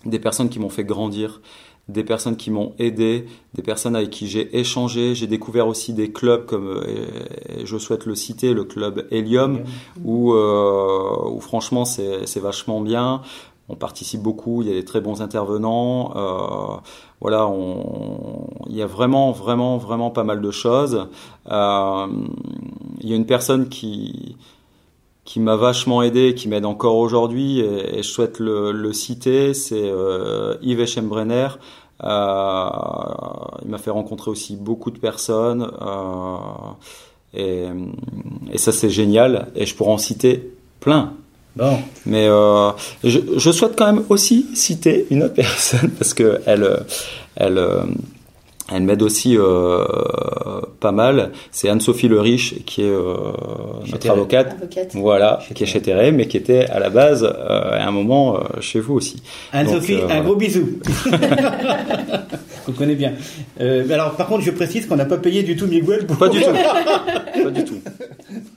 des 0.05 0.21
personnes 0.21 0.49
qui 0.49 0.61
m'ont 0.61 0.69
fait 0.69 0.85
grandir, 0.85 1.41
des 1.89 2.05
personnes 2.05 2.37
qui 2.37 2.53
m'ont 2.53 2.73
aidé, 2.79 3.27
des 3.55 3.63
personnes 3.63 3.97
avec 3.97 4.11
qui 4.11 4.29
j'ai 4.29 4.57
échangé. 4.57 5.17
J'ai 5.17 5.27
découvert 5.27 5.67
aussi 5.67 5.95
des 5.95 6.13
clubs 6.13 6.47
comme, 6.47 6.81
et 6.87 7.67
je 7.67 7.77
souhaite 7.77 8.07
le 8.07 8.15
citer, 8.15 8.55
le 8.55 8.63
club 8.63 9.09
Helium, 9.11 9.65
où, 10.05 10.33
où 10.33 11.41
franchement 11.41 11.85
c'est 11.85 12.39
vachement 12.39 12.81
bien 12.81 13.23
on 13.69 13.75
participe 13.75 14.23
beaucoup, 14.23 14.63
il 14.63 14.69
y 14.69 14.71
a 14.71 14.75
des 14.75 14.85
très 14.85 15.01
bons 15.01 15.23
intervenants. 15.23 16.13
Euh, 16.17 16.77
voilà, 17.21 17.49
on, 17.49 18.49
il 18.69 18.77
y 18.77 18.83
a 18.83 18.87
vraiment, 18.87 19.33
vraiment, 19.33 19.77
vraiment 19.77 20.11
pas 20.11 20.25
mal 20.25 20.41
de 20.41 20.51
choses. 20.51 21.09
Euh, 21.51 22.07
il 23.01 23.09
y 23.09 23.13
a 23.13 23.17
une 23.17 23.27
personne 23.27 23.69
qui 23.69 24.37
qui 25.25 25.41
m'a 25.41 25.57
vachement 25.57 26.03
aidé, 26.03 26.37
qui 26.37 26.47
m'aide 26.47 26.65
encore 26.65 26.97
aujourd'hui, 26.99 27.59
et, 27.59 27.97
je 27.97 28.09
souhaite 28.09 28.39
le, 28.39 28.93
citer, 28.93 29.55
c'est 29.55 29.75
euh, 29.83 30.55
Yves 30.63 30.81
Eschembrenner. 30.81 31.49
Il 32.01 32.07
m'a 32.07 33.79
fait 33.79 33.91
rencontrer 33.91 34.31
aussi 34.31 34.55
beaucoup 34.55 34.93
de 34.93 35.01
personnes, 35.01 35.69
et, 37.35 37.67
et 38.53 38.59
ça 38.59 38.71
c'est 38.71 38.89
génial, 38.89 39.51
et 39.57 39.67
je 39.67 39.75
pourrais 39.75 39.91
en 39.91 39.99
citer 39.99 40.55
plein. 40.79 41.15
Bon. 41.57 41.79
Mais 42.05 42.29
euh, 42.29 42.71
je, 43.03 43.19
je, 43.37 43.51
souhaite 43.51 43.77
quand 43.77 43.87
même 43.87 44.05
aussi 44.11 44.47
citer 44.55 45.07
une 45.11 45.23
autre 45.23 45.35
personne 45.43 45.91
parce 45.91 46.13
que 46.13 46.41
elle, 46.45 46.85
elle, 47.35 47.59
elle 48.73 48.83
m'aide 48.83 49.03
aussi 49.03 49.37
euh, 49.39 49.85
pas 50.81 50.91
mal. 50.93 51.31
C'est 51.53 51.69
Anne-Sophie 51.69 52.09
Le 52.09 52.21
Riche 52.21 52.55
qui 52.65 52.83
est 52.83 52.91
euh, 52.91 53.15
notre 53.91 54.11
avocate, 54.11 54.57
voilà, 54.95 55.39
qui 55.55 55.63
est 55.63 55.67
chez 55.67 55.81
Terre, 55.81 56.13
mais 56.13 56.27
qui 56.27 56.37
était 56.37 56.67
à 56.67 56.81
la 56.81 56.91
base 56.91 57.23
euh, 57.25 57.79
à 57.79 57.87
un 57.87 57.93
moment 57.93 58.37
euh, 58.37 58.61
chez 58.61 58.81
vous 58.81 58.95
aussi. 58.95 59.23
Anne-Sophie, 59.53 59.95
euh, 59.95 60.09
un 60.09 60.23
gros 60.23 60.35
bisou. 60.37 60.81
Vous 62.67 62.73
connaissez 62.73 62.97
bien. 62.99 63.13
alors 63.61 64.17
par 64.17 64.27
contre, 64.27 64.43
je 64.43 64.51
précise 64.51 64.87
qu'on 64.87 64.97
n'a 64.97 65.05
pas 65.05 65.19
payé 65.19 65.45
du 65.45 65.55
tout 65.55 65.69
Miguel. 65.69 66.05
Pour... 66.07 66.19
Pas 66.19 66.29
du 66.29 66.41
tout. 66.41 66.51
pas 67.45 67.51
du 67.51 67.65
tout. 67.65 67.81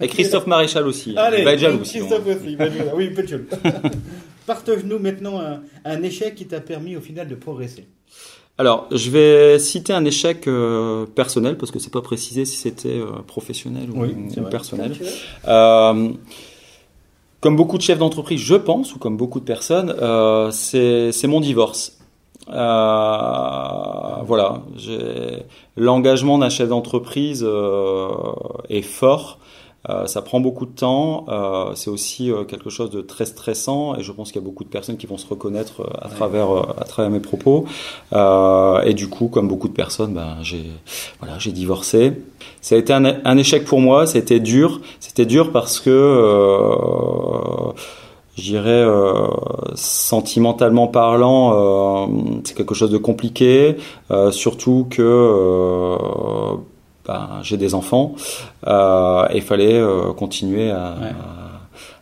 Et 0.02 0.08
Christophe 0.08 0.48
Maréchal 0.48 0.88
aussi. 0.88 1.14
Allez, 1.16 1.40
il 1.40 1.46
va 1.46 1.54
être 1.54 1.60
jaloux. 1.60 1.80
Christophe 1.80 2.26
aussi. 2.26 2.58
oui. 2.96 3.12
Partage-nous 4.48 4.98
maintenant 4.98 5.40
un, 5.40 5.62
un 5.86 6.02
échec 6.02 6.34
qui 6.34 6.48
t'a 6.48 6.60
permis 6.60 6.96
au 6.96 7.02
final 7.02 7.28
de 7.28 7.36
progresser. 7.36 7.86
Alors, 8.60 8.88
je 8.92 9.10
vais 9.10 9.58
citer 9.58 9.94
un 9.94 10.04
échec 10.04 10.46
euh, 10.46 11.06
personnel 11.06 11.58
parce 11.58 11.72
que 11.72 11.80
c'est 11.80 11.94
pas 11.94 12.02
précisé 12.02 12.44
si 12.44 12.58
c'était 12.58 12.90
euh, 12.90 13.06
professionnel 13.26 13.90
ou, 13.90 14.06
personnel. 14.50 14.92
Euh, 15.48 16.10
comme 17.40 17.56
beaucoup 17.56 17.78
de 17.78 17.82
chefs 17.82 18.00
d'entreprise, 18.00 18.42
je 18.42 18.56
pense, 18.56 18.94
ou 18.94 19.00
comme 19.00 19.16
beaucoup 19.16 19.40
de 19.40 19.46
personnes, 19.46 19.96
c'est 20.52 21.28
mon 21.28 21.40
divorce. 21.40 22.00
voilà, 22.48 24.62
l'engagement 25.78 26.38
d'un 26.38 26.50
chef 26.50 26.68
d'entreprise 26.68 27.48
est 28.68 28.82
fort. 28.82 29.40
Euh, 29.88 30.08
ça 30.08 30.22
prend 30.22 30.40
beaucoup 30.40 30.66
de 30.66 30.72
temps. 30.72 31.26
Euh, 31.30 31.72
c'est 31.76 31.90
aussi 31.90 32.32
euh, 32.32 32.44
quelque 32.44 32.70
chose 32.70 32.90
de 32.90 33.00
très 33.02 33.26
stressant 33.26 33.96
et 33.96 34.04
je 34.04 34.12
pense 34.12 34.32
qu'il 34.32 34.42
y 34.42 34.44
a 34.44 34.46
beaucoup 34.46 34.66
de 34.66 34.70
personnes 34.70 34.98
qui 34.98 35.08
vont 35.08 35.18
se 35.18 35.28
reconnaître 35.28 35.90
à 36.02 36.10
travers 36.10 36.50
à 36.78 36.84
travers 36.84 37.10
mes 37.10 37.22
propos. 37.22 37.66
et 38.14 38.94
du 38.94 39.08
coup, 39.08 39.28
comme 39.28 39.48
beaucoup 39.48 39.70
de 39.70 39.74
personnes, 39.74 40.14
ben, 40.14 40.38
j'ai 40.42 40.66
voilà, 41.20 41.38
divorcé. 41.38 42.14
Ça 42.62 42.76
a 42.76 42.78
été 42.78 42.92
un, 42.92 43.06
un, 43.06 43.38
échec 43.38 43.66
pour 43.66 43.80
moi. 43.80 44.06
C'était 44.06 44.40
dur. 44.40 44.82
C'était 45.00 45.26
dur 45.26 45.52
parce 45.52 45.80
que 45.80 45.90
euh, 48.56 49.28
sentimentalement 49.76 50.88
parlant, 50.88 52.10
c'est 52.44 52.56
quelque 52.56 52.76
chose 52.76 52.92
de 52.92 52.98
compliqué, 52.98 53.78
surtout 54.32 54.88
que 54.90 55.98
ben, 57.10 57.40
j'ai 57.42 57.58
des 57.58 57.74
enfants 57.74 58.14
et 58.68 59.36
il 59.36 59.42
fallait 59.42 59.82
continuer 60.16 60.70
à, 60.70 60.96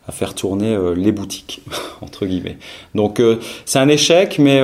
à, 0.06 0.12
faire 0.12 0.34
tourner 0.34 0.76
les 0.94 1.12
boutiques 1.12 1.62
entre 2.02 2.26
guillemets. 2.26 2.58
Donc 2.94 3.22
c'est 3.64 3.78
un 3.78 3.88
échec, 3.88 4.38
mais 4.38 4.60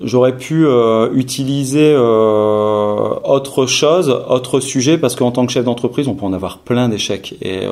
j'aurais 0.00 0.36
pu 0.36 0.66
utiliser 1.14 1.96
autre 1.96 3.66
chose, 3.66 4.10
autre 4.28 4.58
sujet, 4.58 4.98
parce 4.98 5.14
qu'en 5.14 5.30
tant 5.30 5.46
que 5.46 5.52
chef 5.52 5.64
d'entreprise, 5.64 6.08
on 6.08 6.14
peut 6.14 6.26
en 6.26 6.32
avoir 6.32 6.58
plein 6.58 6.88
d'échecs. 6.88 7.36
Et 7.40 7.66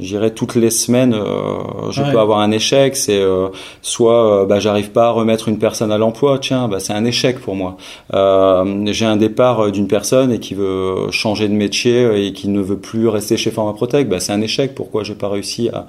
J'irai 0.00 0.32
toutes 0.32 0.54
les 0.54 0.70
semaines, 0.70 1.12
euh, 1.12 1.90
je 1.90 2.04
peux 2.04 2.20
avoir 2.20 2.38
un 2.38 2.52
échec. 2.52 2.94
C'est 2.94 3.18
euh, 3.18 3.48
soit 3.82 4.42
euh, 4.42 4.46
bah, 4.46 4.60
j'arrive 4.60 4.90
pas 4.92 5.08
à 5.08 5.10
remettre 5.10 5.48
une 5.48 5.58
personne 5.58 5.90
à 5.90 5.98
l'emploi, 5.98 6.38
tiens, 6.38 6.68
bah, 6.68 6.78
c'est 6.78 6.92
un 6.92 7.04
échec 7.04 7.40
pour 7.40 7.56
moi. 7.56 7.76
J'ai 8.12 9.06
un 9.06 9.16
départ 9.16 9.72
d'une 9.72 9.88
personne 9.88 10.30
et 10.30 10.38
qui 10.38 10.54
veut 10.54 11.10
changer 11.10 11.48
de 11.48 11.54
métier 11.54 12.26
et 12.26 12.32
qui 12.32 12.48
ne 12.48 12.60
veut 12.60 12.78
plus 12.78 13.08
rester 13.08 13.36
chez 13.36 13.50
Pharma 13.50 13.72
Protect, 13.72 14.08
bah, 14.08 14.20
c'est 14.20 14.32
un 14.32 14.40
échec. 14.40 14.74
Pourquoi 14.76 15.02
j'ai 15.02 15.16
pas 15.16 15.28
réussi 15.28 15.68
à, 15.68 15.86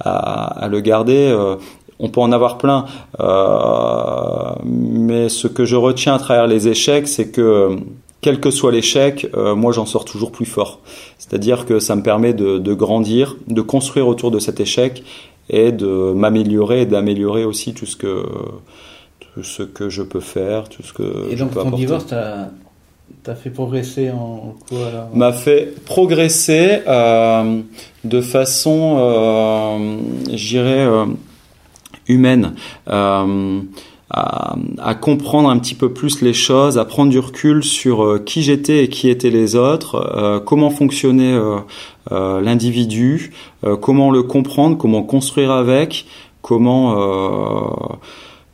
à, 0.00 0.64
à 0.64 0.68
le 0.68 0.80
garder 0.80 1.34
on 2.00 2.10
peut 2.10 2.20
en 2.20 2.30
avoir 2.30 2.58
plein, 2.58 2.84
mais 4.64 5.28
ce 5.28 5.48
que 5.48 5.64
je 5.64 5.74
retiens 5.74 6.14
à 6.14 6.18
travers 6.18 6.46
les 6.46 6.68
échecs, 6.68 7.08
c'est 7.08 7.30
que 7.30 7.76
quel 8.20 8.40
que 8.40 8.50
soit 8.50 8.72
l'échec, 8.72 9.28
euh, 9.34 9.54
moi 9.54 9.72
j'en 9.72 9.86
sors 9.86 10.04
toujours 10.04 10.32
plus 10.32 10.46
fort. 10.46 10.80
C'est-à-dire 11.18 11.66
que 11.66 11.78
ça 11.78 11.94
me 11.96 12.02
permet 12.02 12.32
de, 12.32 12.58
de, 12.58 12.74
grandir, 12.74 13.36
de 13.46 13.60
construire 13.60 14.08
autour 14.08 14.30
de 14.30 14.38
cet 14.38 14.60
échec 14.60 15.04
et 15.50 15.72
de 15.72 16.12
m'améliorer 16.12 16.82
et 16.82 16.86
d'améliorer 16.86 17.44
aussi 17.44 17.74
tout 17.74 17.86
ce 17.86 17.96
que 17.96 18.24
tout 19.20 19.42
ce 19.42 19.62
que 19.62 19.88
je 19.88 20.02
peux 20.02 20.20
faire, 20.20 20.68
tout 20.68 20.82
ce 20.82 20.92
que 20.92 21.30
et 21.30 21.36
donc 21.36 21.54
ton 21.54 21.70
divorce 21.70 22.06
t'as 23.22 23.34
fait 23.34 23.50
progresser 23.50 24.10
en 24.10 24.56
quoi 24.68 24.86
alors 24.88 25.16
M'a 25.16 25.32
fait 25.32 25.74
progresser 25.84 26.80
euh, 26.86 27.60
de 28.04 28.20
façon, 28.20 28.96
euh, 28.98 29.98
j'irais, 30.32 30.86
humaine. 32.08 32.54
Euh, 34.16 34.20
à, 34.20 34.56
à, 34.78 34.94
comprendre 34.94 35.50
un 35.50 35.58
petit 35.58 35.74
peu 35.74 35.92
plus 35.92 36.22
les 36.22 36.32
choses, 36.32 36.78
à 36.78 36.86
prendre 36.86 37.10
du 37.10 37.18
recul 37.18 37.62
sur 37.62 38.02
euh, 38.02 38.18
qui 38.18 38.42
j'étais 38.42 38.84
et 38.84 38.88
qui 38.88 39.10
étaient 39.10 39.28
les 39.28 39.54
autres, 39.54 39.96
euh, 39.96 40.40
comment 40.40 40.70
fonctionnait 40.70 41.38
euh, 42.10 42.40
l'individu, 42.40 43.32
comment 43.82 44.10
le 44.10 44.22
comprendre, 44.22 44.78
comment 44.78 45.02
construire 45.02 45.50
avec, 45.50 46.06
comment 46.40 46.96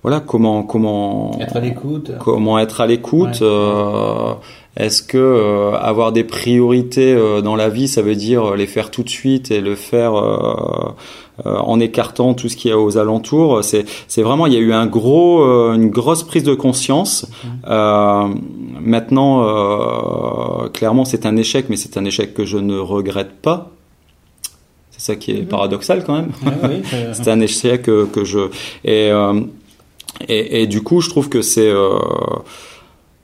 voilà 0.04 0.20
comment 0.20 0.62
comment 0.62 1.36
être 1.40 1.56
à 1.56 1.60
l'écoute 1.60 2.12
comment 2.20 2.60
être 2.60 2.80
à 2.80 2.86
l'écoute 2.86 3.42
est-ce 4.76 5.02
que 5.02 5.72
avoir 5.74 6.12
des 6.12 6.24
priorités 6.24 7.16
dans 7.42 7.56
la 7.56 7.68
vie 7.68 7.88
ça 7.88 8.02
veut 8.02 8.14
dire 8.14 8.54
les 8.54 8.66
faire 8.66 8.92
tout 8.92 9.02
de 9.02 9.08
suite 9.08 9.50
et 9.50 9.60
le 9.60 9.74
faire 9.74 10.14
euh, 11.44 11.56
en 11.56 11.80
écartant 11.80 12.32
tout 12.34 12.48
ce 12.48 12.56
qui 12.56 12.68
est 12.68 12.74
aux 12.74 12.96
alentours? 12.96 13.64
C'est, 13.64 13.84
c'est 14.06 14.22
vraiment, 14.22 14.46
il 14.46 14.52
y 14.52 14.56
a 14.56 14.60
eu 14.60 14.72
un 14.72 14.86
gros, 14.86 15.42
euh, 15.42 15.74
une 15.74 15.90
grosse 15.90 16.22
prise 16.22 16.44
de 16.44 16.54
conscience. 16.54 17.26
Mmh. 17.26 17.48
Euh, 17.68 18.28
maintenant, 18.80 20.68
clairement, 20.72 21.04
c'est 21.04 21.26
un 21.26 21.36
échec, 21.36 21.66
mais 21.68 21.76
c'est 21.76 21.96
un 21.96 22.04
échec 22.04 22.34
que 22.34 22.44
je 22.44 22.58
ne 22.58 22.78
regrette 22.78 23.32
pas. 23.42 23.72
C'est 24.92 25.00
ça 25.00 25.16
qui 25.16 25.32
est 25.32 25.42
mmh. 25.42 25.46
paradoxal 25.46 26.04
quand 26.04 26.14
même. 26.14 26.30
c'est 27.12 27.28
un 27.28 27.40
échec 27.40 27.82
que, 27.82 28.04
que 28.04 28.24
je 28.24 28.50
et, 28.84 29.10
et, 30.28 30.62
et 30.62 30.66
du 30.66 30.82
coup, 30.82 31.00
je 31.00 31.10
trouve 31.10 31.28
que 31.28 31.42
c'est 31.42 31.72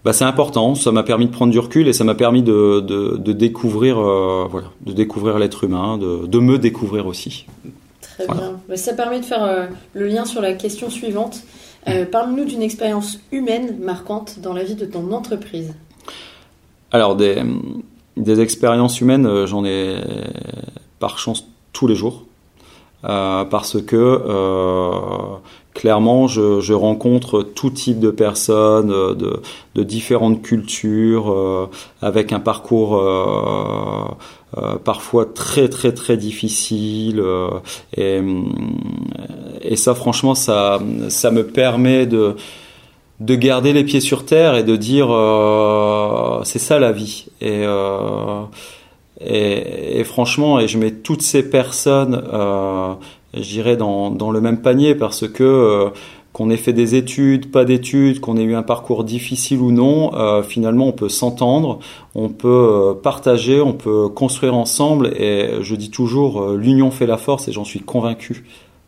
bah, 0.05 0.13
c'est 0.13 0.25
important. 0.25 0.75
Ça 0.75 0.93
m'a 0.93 1.03
permis 1.03 1.27
de 1.27 1.33
prendre 1.33 1.53
du 1.53 1.59
recul 1.59 1.87
et 1.89 1.93
ça 1.93 2.05
m'a 2.05 2.15
permis 2.15 2.43
de, 2.43 2.81
de, 2.81 3.17
de 3.17 3.33
découvrir, 3.33 3.97
voilà, 3.97 4.69
de 4.87 4.93
découvrir 4.93 5.39
l'être 5.39 5.65
humain, 5.65 5.99
de, 5.99 6.27
de 6.27 6.39
me 6.39 6.59
découvrir 6.59 7.07
aussi. 7.07 7.47
Très 8.01 8.27
bien. 8.27 8.61
Bah, 8.69 8.77
ça 8.77 8.93
permet 8.93 9.21
de 9.21 9.25
faire 9.25 9.45
euh, 9.45 9.67
le 9.95 10.07
lien 10.07 10.25
sur 10.25 10.43
la 10.43 10.53
question 10.53 10.91
suivante. 10.91 11.43
Euh, 11.89 12.05
parle-nous 12.05 12.45
d'une 12.45 12.61
expérience 12.61 13.19
humaine 13.33 13.79
marquante 13.81 14.41
dans 14.41 14.53
la 14.53 14.65
vie 14.65 14.75
de 14.75 14.85
ton 14.85 15.11
entreprise. 15.13 15.75
Alors, 16.93 17.17
des, 17.17 17.43
des 18.17 18.41
expériences 18.41 19.01
humaines, 19.01 19.25
euh, 19.27 19.47
j'en 19.47 19.65
ai 19.65 19.97
par 20.99 21.19
chance 21.19 21.47
tous 21.73 21.87
les 21.87 21.95
jours. 21.95 22.25
parce 23.03 23.81
que 23.81 24.21
clairement, 25.75 26.27
je, 26.27 26.73
rencontre 26.73 27.43
tout 27.43 27.71
type 27.71 28.01
de 28.01 28.11
personnes, 28.11 28.89
de, 28.89 29.41
de 29.75 29.83
différentes 29.83 30.43
cultures, 30.43 31.69
avec 32.03 32.33
un 32.33 32.41
parcours 32.41 33.01
euh, 34.59 34.79
parfois 34.79 35.27
très 35.27 35.69
très 35.69 35.93
très 35.93 36.17
difficile 36.17 37.21
euh, 37.21 37.51
et, 37.97 39.77
ça 39.77 39.95
franchement 39.95 40.35
ça 40.35 40.81
me 40.81 41.43
permet 41.43 42.05
de 42.07 42.35
de 43.21 43.35
garder 43.37 43.73
les 43.73 43.85
pieds 43.85 44.01
sur 44.01 44.27
terre 44.27 44.57
et 44.57 44.65
de 44.65 44.75
dire 44.75 45.07
euh, 45.13 46.41
c'est 46.43 46.59
ça 46.59 46.81
la 46.81 46.91
vie. 46.91 47.27
Et, 47.41 47.63
euh, 47.65 48.43
et, 49.21 50.01
et 50.01 50.05
franchement 50.05 50.59
et 50.59 50.67
je 50.67 50.79
mets 50.79 50.91
toutes 50.91 51.23
ces 51.23 51.49
personnes 51.49 52.21
euh, 53.35 53.41
j'irai 53.43 53.77
dans, 53.77 54.11
dans 54.11 54.31
le 54.31 54.41
même 54.41 54.63
panier 54.63 54.95
parce 54.95 55.29
que 55.29 55.93
qu'on 56.33 56.49
ait 56.51 56.57
fait 56.57 56.73
des 56.73 56.95
études, 56.95 57.51
pas 57.51 57.65
d'études, 57.65 58.21
qu'on 58.21 58.37
ait 58.37 58.43
eu 58.43 58.55
un 58.55 58.63
parcours 58.63 59.05
difficile 59.05 59.59
ou 59.59 59.73
non, 59.73 60.15
euh, 60.15 60.43
finalement 60.43 60.87
on 60.87 60.93
peut 60.93 61.09
s'entendre, 61.09 61.81
on 62.15 62.29
peut 62.29 62.49
euh, 62.49 62.95
partager, 62.95 63.61
on 63.61 63.73
peut 63.73 64.09
construire 64.09 64.55
ensemble 64.55 65.09
et 65.17 65.61
je 65.61 65.75
dis 65.75 65.91
toujours 65.91 66.43
euh, 66.43 66.57
l'union 66.57 66.91
fait 66.91 67.07
la 67.07 67.17
force 67.17 67.49
et 67.49 67.53
j'en 67.53 67.65
suis 67.65 67.81
convaincu. 67.81 68.45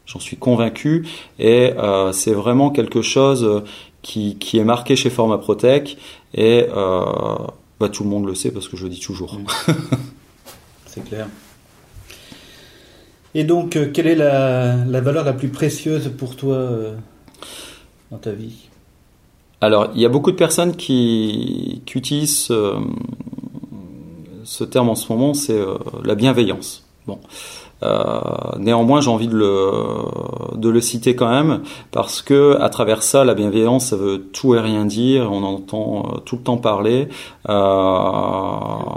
J'en 0.07 0.21
suis 0.21 0.37
convaincu 0.37 1.07
et 1.39 1.71
c'est 2.13 2.33
vraiment 2.33 2.71
quelque 2.71 3.03
chose 3.03 3.63
qui, 4.03 4.37
qui, 4.37 4.59
est 4.59 4.65
marqué 4.65 4.97
chez 4.97 5.11
Forma 5.11 5.39
Protec 5.39 5.97
et 6.35 6.67
bah, 6.75 7.89
tout 7.91 8.03
le 8.03 8.11
monde 8.11 8.27
le 8.27 8.35
sait 8.35 8.51
parce 8.51 8.67
que 8.67 8.77
je 8.77 8.83
le 8.83 8.91
dis 8.91 9.01
toujours. 9.01 9.39
c'est 10.87 11.05
clair. 11.05 11.29
Et 13.35 13.45
donc, 13.45 13.79
quelle 13.92 14.07
est 14.07 14.14
la, 14.14 14.77
la, 14.85 15.01
valeur 15.01 15.25
la 15.25 15.33
plus 15.33 15.49
précieuse 15.49 16.11
pour 16.16 16.37
toi 16.37 16.68
dans 18.11 18.18
ta 18.18 18.33
vie? 18.33 18.68
Alors, 19.62 19.90
il 19.95 20.01
y 20.01 20.05
a 20.05 20.09
beaucoup 20.09 20.33
de 20.33 20.37
personnes 20.37 20.75
qui, 20.75 21.83
qui 21.87 21.99
utilisent 21.99 22.37
ce, 22.37 22.75
ce, 24.45 24.64
terme 24.64 24.88
en 24.88 24.97
ce 24.97 25.11
moment, 25.11 25.35
c'est 25.35 25.57
euh, 25.57 25.77
la 26.05 26.16
bienveillance. 26.16 26.85
Bon. 27.07 27.21
Euh, 27.83 28.21
néanmoins, 28.59 29.01
j'ai 29.01 29.11
envie 29.11 29.29
de 29.29 29.37
le, 29.37 29.71
de 30.57 30.68
le 30.68 30.81
citer 30.81 31.16
quand 31.16 31.31
même 31.31 31.62
parce 31.90 32.23
que 32.23 32.57
à 32.61 32.68
travers 32.68 33.03
ça, 33.03 33.25
la 33.25 33.35
bienveillance, 33.35 33.87
ça 33.87 33.97
veut 33.97 34.23
tout 34.33 34.55
et 34.55 34.61
rien 34.61 34.85
dire. 34.85 35.31
On 35.33 35.42
entend 35.42 36.07
euh, 36.07 36.18
tout 36.25 36.37
le 36.37 36.42
temps 36.42 36.59
parler. 36.59 37.09
Euh, 37.49 37.53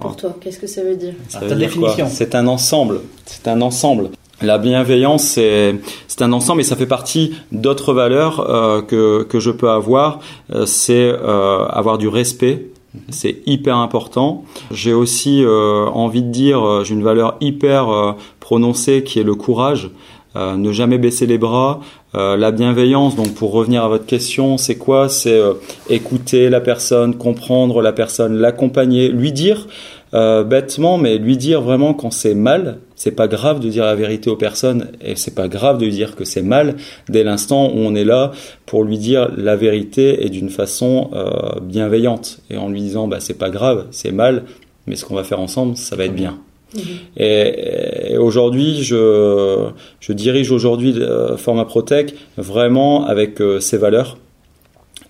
Pour 0.01 0.15
toi, 0.17 0.35
qu'est-ce 0.39 0.59
que 0.59 0.67
ça 0.67 0.83
veut 0.83 0.95
dire? 0.95 1.13
Ça 1.29 1.39
veut 1.39 1.47
dire 1.47 1.57
définition. 1.57 2.07
C'est 2.09 2.35
un 2.35 2.47
ensemble. 2.47 3.01
C'est 3.25 3.47
un 3.47 3.61
ensemble. 3.61 4.09
La 4.41 4.57
bienveillance, 4.57 5.23
c'est 5.23 5.75
c'est 6.07 6.21
un 6.21 6.33
ensemble 6.33 6.59
et 6.59 6.65
ça 6.65 6.75
fait 6.75 6.85
partie 6.85 7.35
d'autres 7.53 7.93
valeurs 7.93 8.41
euh, 8.41 8.81
que 8.81 9.23
que 9.23 9.39
je 9.39 9.49
peux 9.49 9.69
avoir. 9.69 10.19
Euh, 10.53 10.65
c'est 10.65 11.09
euh, 11.09 11.65
avoir 11.67 11.97
du 11.97 12.09
respect. 12.09 12.67
C'est 13.09 13.37
hyper 13.45 13.77
important. 13.77 14.43
J'ai 14.71 14.93
aussi 14.93 15.41
euh, 15.43 15.85
envie 15.85 16.21
de 16.21 16.31
dire, 16.31 16.83
j'ai 16.83 16.93
une 16.95 17.03
valeur 17.03 17.37
hyper 17.39 18.15
prononcée 18.39 19.03
qui 19.03 19.19
est 19.19 19.23
le 19.23 19.35
courage. 19.35 19.89
ne 20.35 20.71
jamais 20.71 20.97
baisser 20.97 21.25
les 21.25 21.37
bras. 21.37 21.81
la 22.13 22.51
bienveillance, 22.51 23.17
donc 23.17 23.33
pour 23.35 23.51
revenir 23.51 23.83
à 23.83 23.89
votre 23.89 24.05
question, 24.05 24.57
c'est 24.57 24.77
quoi? 24.77 25.09
C'est 25.09 25.41
écouter 25.89 26.49
la 26.49 26.61
personne, 26.61 27.15
comprendre 27.17 27.81
la 27.81 27.91
personne, 27.91 28.35
l'accompagner, 28.37 29.09
lui 29.09 29.33
dire 29.33 29.67
bêtement, 30.13 30.97
mais 30.97 31.17
lui 31.17 31.35
dire 31.35 31.61
vraiment 31.61 31.93
quand 31.93 32.11
c'est 32.11 32.35
mal, 32.35 32.79
c'est 32.95 33.11
pas 33.11 33.27
grave 33.27 33.59
de 33.59 33.69
dire 33.69 33.85
la 33.85 33.95
vérité 33.95 34.29
aux 34.29 34.35
personnes 34.35 34.91
et 35.01 35.15
c'est 35.15 35.35
pas 35.35 35.47
grave 35.47 35.77
de 35.77 35.85
lui 35.85 35.91
dire 35.91 36.15
que 36.15 36.25
c'est 36.25 36.41
mal 36.41 36.75
dès 37.09 37.23
l'instant 37.23 37.67
où 37.67 37.77
on 37.77 37.95
est 37.95 38.05
là 38.05 38.31
pour 38.65 38.83
lui 38.83 38.97
dire 38.97 39.31
la 39.35 39.55
vérité 39.55 40.25
et 40.25 40.29
d'une 40.29 40.49
façon 40.49 41.09
euh, 41.13 41.59
bienveillante 41.61 42.39
et 42.49 42.57
en 42.57 42.69
lui 42.69 42.81
disant 42.81 43.07
bah 43.07 43.19
c'est 43.19 43.37
pas 43.37 43.49
grave, 43.49 43.87
c'est 43.91 44.11
mal, 44.11 44.43
mais 44.87 44.95
ce 44.95 45.05
qu'on 45.05 45.15
va 45.15 45.23
faire 45.23 45.39
ensemble, 45.39 45.77
ça 45.77 45.95
va 45.95 46.05
être 46.05 46.15
bien. 46.15 46.39
Mhm. 46.73 46.81
Et, 47.17 48.17
aujourd'hui, 48.17 48.83
je, 48.83 49.69
je, 49.99 50.13
dirige 50.13 50.51
aujourd'hui 50.51 50.93
euh, 50.97 51.37
Forma 51.37 51.65
Protec 51.65 52.15
vraiment 52.37 53.05
avec 53.05 53.41
euh, 53.41 53.59
ses 53.59 53.77
valeurs. 53.77 54.17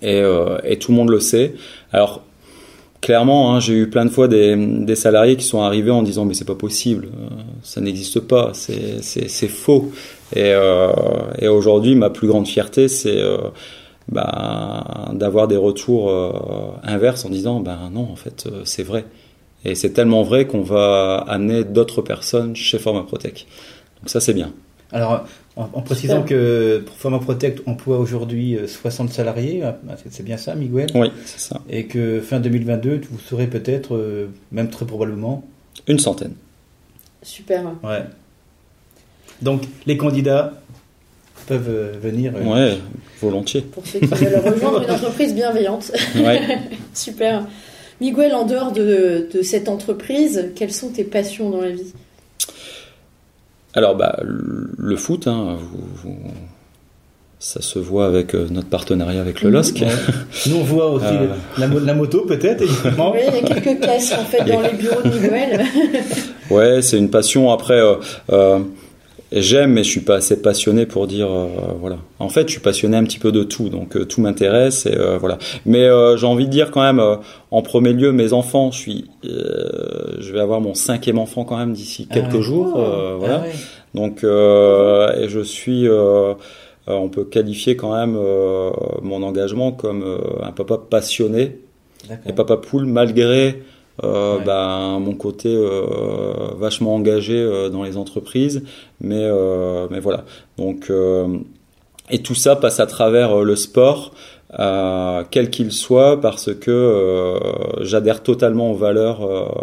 Et, 0.02 0.19
euh, 0.21 0.58
et, 0.63 0.78
tout 0.78 0.91
le 0.91 0.98
monde 0.98 1.10
le 1.10 1.19
sait. 1.19 1.56
Alors, 1.91 2.24
clairement, 3.05 3.53
hein, 3.53 3.59
j'ai 3.59 3.75
eu 3.75 3.87
plein 3.87 4.03
de 4.03 4.09
fois 4.09 4.27
des, 4.27 4.95
salariés 4.95 5.35
qui 5.35 5.45
sont 5.45 5.61
arrivés 5.61 5.91
en 5.91 6.01
disant 6.01 6.25
mais 6.25 6.33
c'est 6.33 6.43
pas 6.43 6.55
possible, 6.55 7.09
ça 7.61 7.79
n'existe 7.79 8.19
pas, 8.19 8.51
c'est 8.53 9.47
faux. 9.47 9.91
Et, 10.35 10.53
et 11.39 11.47
aujourd'hui, 11.47 11.95
ma 11.95 12.09
plus 12.09 12.27
grande 12.27 12.47
fierté, 12.47 12.87
c'est 12.87 13.21
bah, 14.09 15.11
d'avoir 15.13 15.47
des 15.47 15.55
retours 15.55 16.11
inverses 16.83 17.25
en 17.25 17.29
disant 17.29 17.59
ben 17.59 17.91
non, 17.93 18.07
en 18.11 18.15
fait, 18.15 18.47
c'est 18.63 18.83
vrai. 18.83 19.05
Et 19.65 19.75
c'est 19.75 19.91
tellement 19.91 20.23
vrai 20.23 20.47
qu'on 20.47 20.61
va 20.61 21.23
amener 21.27 21.63
d'autres 21.63 22.01
personnes 22.01 22.55
chez 22.55 22.79
Forma 22.79 23.03
Protect. 23.03 23.45
Donc 23.99 24.09
ça, 24.09 24.19
c'est 24.19 24.33
bien. 24.33 24.51
Alors, 24.91 25.25
en, 25.55 25.81
précisant 25.81 26.23
que 26.23 26.83
Forma 26.97 27.19
Protect 27.19 27.61
emploie 27.65 27.97
aujourd'hui 27.97 28.57
60 28.67 29.09
euh, 29.09 29.13
salariés, 29.13 29.63
euh, 29.63 29.71
c'est 30.09 30.23
bien 30.23 30.35
ça, 30.35 30.53
Miguel? 30.53 30.87
Oui, 30.93 31.07
c'est 31.25 31.39
ça. 31.39 31.61
Et 31.69 31.85
que 31.85 32.19
fin 32.19 32.41
2022, 32.41 33.01
vous 33.09 33.19
serez 33.19 33.47
peut-être, 33.47 33.95
euh, 33.95 34.27
même 34.51 34.69
très 34.69 34.85
probablement 34.85 35.45
Une 35.87 35.99
centaine. 35.99 36.33
Super. 37.21 37.63
Ouais. 37.83 38.03
Donc, 39.41 39.63
les 39.85 39.95
candidats 39.95 40.53
peuvent 41.47 41.99
venir. 42.01 42.33
Ouais, 42.35 42.77
volontiers. 43.21 43.61
Pour 43.61 43.85
ceux 43.87 43.99
qui 43.99 44.07
veulent 44.07 44.53
rejoindre 44.53 44.83
une 44.83 44.91
entreprise 44.91 45.33
bienveillante. 45.33 45.91
Ouais. 46.15 46.41
Super. 46.93 47.47
Miguel, 48.01 48.33
en 48.33 48.45
dehors 48.45 48.73
de, 48.73 49.29
cette 49.41 49.69
entreprise, 49.69 50.51
quelles 50.55 50.73
sont 50.73 50.89
tes 50.89 51.05
passions 51.05 51.49
dans 51.49 51.61
la 51.61 51.71
vie? 51.71 51.93
Alors, 53.75 53.95
bah, 53.95 54.17
le 54.21 54.95
foot, 54.95 55.27
hein, 55.27 55.57
ça 57.39 57.61
se 57.61 57.77
voit 57.77 58.07
avec 58.07 58.33
euh, 58.33 58.47
notre 58.49 58.69
partenariat 58.69 59.19
avec 59.19 59.41
le 59.41 59.49
LOSC. 59.49 59.83
Nous, 60.47 60.55
on 60.55 60.63
voit 60.63 60.89
aussi 60.89 61.05
euh. 61.05 61.27
la, 61.57 61.93
moto, 61.93 62.21
peut-être, 62.21 62.63
Oui, 62.63 63.19
il 63.27 63.33
y 63.33 63.51
a 63.51 63.59
quelques 63.59 63.81
caisses, 63.81 64.13
en 64.13 64.23
fait, 64.23 64.43
dans 64.51 64.61
les 64.61 64.73
bureaux 64.73 65.01
de 65.03 65.09
Miguel. 65.09 65.65
ouais, 66.49 66.81
c'est 66.81 66.97
une 66.97 67.09
passion. 67.09 67.51
Après, 67.51 67.81
euh, 68.31 68.59
j'aime, 69.41 69.74
mais 69.74 69.84
je 69.84 69.89
suis 69.89 70.02
pas 70.02 70.15
assez 70.15 70.41
passionné 70.41 70.86
pour 70.86 71.08
dire 71.08 71.30
euh, 71.30 71.48
voilà. 71.80 71.98
En 72.19 72.30
fait, 72.30 72.48
je 72.48 72.54
suis 72.54 72.62
passionné 72.62 72.95
un 72.95 73.04
petit 73.04 73.19
peu 73.19 73.32
de 73.32 73.43
tout, 73.43 73.69
donc 73.69 73.98
euh, 73.98 74.06
tout 74.06 74.21
m'intéresse 74.21 74.86
et 74.86 74.95
euh, 74.95 75.17
voilà. 75.17 75.38
Mais 75.65 75.88
j'ai 76.17 76.26
envie 76.26 76.45
de 76.45 76.52
dire 76.52 76.71
quand 76.71 76.82
même, 76.82 77.04
en 77.52 77.62
premier 77.62 77.93
lieu, 77.93 78.12
mes 78.12 78.34
enfants. 78.34 78.71
Je 78.71 78.80
suis, 78.80 79.06
je 79.24 80.32
vais 80.32 80.39
avoir 80.39 80.62
mon 80.62 80.74
cinquième 80.74 81.19
enfant 81.19 81.43
quand 81.43 81.58
même 81.58 81.74
d'ici 81.74 82.08
ah 82.10 82.13
quelques 82.13 82.41
jours, 82.41 82.74
oh. 82.76 83.17
voilà. 83.19 83.43
Ah 83.45 83.58
donc 83.93 84.24
et 84.24 85.30
je 85.30 85.41
suis. 85.43 85.88
on 86.88 87.10
peut 87.10 87.26
qualifier 87.26 87.76
quand 87.76 87.93
même 87.95 88.17
mon 89.02 89.24
engagement 89.24 89.71
comme 89.71 90.04
un 90.41 90.52
papa 90.52 90.78
passionné 90.78 91.60
et 92.26 92.34
papa 92.34 92.58
poule 92.58 92.86
malgré 92.86 93.62
euh, 94.03 94.39
ben, 94.39 94.99
mon 94.99 95.13
côté 95.13 95.55
euh, 95.55 96.49
vachement 96.58 96.95
engagé 96.95 97.38
euh, 97.38 97.69
dans 97.69 97.84
les 97.84 97.95
entreprises, 97.95 98.63
mais 98.99 99.29
mais 99.89 99.99
voilà. 99.99 100.25
Donc 100.58 100.91
et 102.10 102.19
tout 102.19 102.36
ça 102.36 102.55
passe 102.55 102.79
à 102.79 102.88
travers 102.88 103.41
le 103.41 103.55
sport, 103.55 104.13
quel 105.31 105.49
qu'il 105.49 105.71
soit, 105.71 106.19
parce 106.19 106.53
que 106.53 107.39
j'adhère 107.81 108.23
totalement 108.23 108.71
aux 108.71 108.75
valeurs. 108.75 109.53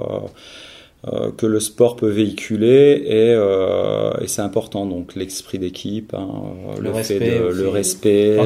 que 1.36 1.46
le 1.46 1.58
sport 1.58 1.96
peut 1.96 2.08
véhiculer 2.08 3.02
et, 3.06 3.32
et 4.24 4.28
c'est 4.28 4.42
important. 4.42 4.86
Donc 4.86 5.14
l'esprit 5.14 5.58
d'équipe 5.58 6.14
hein, 6.14 6.28
le, 6.80 6.90
respect 6.90 7.18
fait 7.18 7.38
de, 7.38 7.44
le 7.48 7.68
respect 7.68 8.36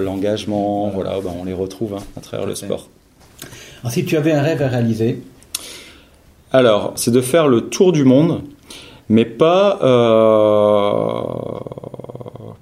l'engagement. 0.00 0.90
voilà, 0.94 1.20
ben, 1.20 1.32
on 1.38 1.44
les 1.44 1.52
retrouve 1.52 1.94
hein, 1.94 2.02
à 2.16 2.20
travers 2.20 2.46
le 2.46 2.54
sport 2.54 2.88
si 3.88 4.04
tu 4.04 4.16
avais 4.16 4.32
un 4.32 4.42
rêve 4.42 4.62
à 4.62 4.68
réaliser 4.68 5.22
Alors, 6.52 6.92
c'est 6.96 7.10
de 7.10 7.20
faire 7.20 7.48
le 7.48 7.62
tour 7.62 7.92
du 7.92 8.04
monde, 8.04 8.42
mais 9.08 9.24
pas 9.24 9.78
euh, 9.82 11.22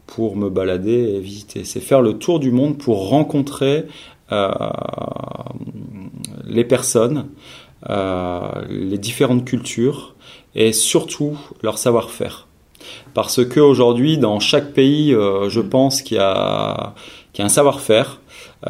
pour 0.07 0.37
me 0.37 0.49
balader 0.49 1.15
et 1.17 1.21
visiter. 1.21 1.65
C'est 1.65 1.81
faire 1.81 2.03
le 2.03 2.15
tour 2.15 2.39
du 2.39 2.53
monde 2.53 2.79
pour 2.79 3.09
rencontrer 3.09 3.87
euh, 4.31 4.51
les 6.47 6.65
personnes, 6.65 7.27
euh, 7.91 8.41
les 8.69 8.99
différentes 8.99 9.45
cultures 9.45 10.15
et 10.55 10.73
surtout 10.73 11.37
leur 11.63 11.79
savoir-faire. 11.79 12.47
Parce 13.13 13.45
que 13.45 13.61
aujourd'hui, 13.61 14.19
dans 14.19 14.39
chaque 14.39 14.73
pays, 14.73 15.11
je 15.11 15.61
pense 15.61 16.01
qu'il 16.01 16.17
y 16.17 16.21
a, 16.21 16.95
qu'il 17.33 17.43
y 17.43 17.45
a 17.45 17.47
un 17.47 17.51
savoir-faire. 17.51 18.21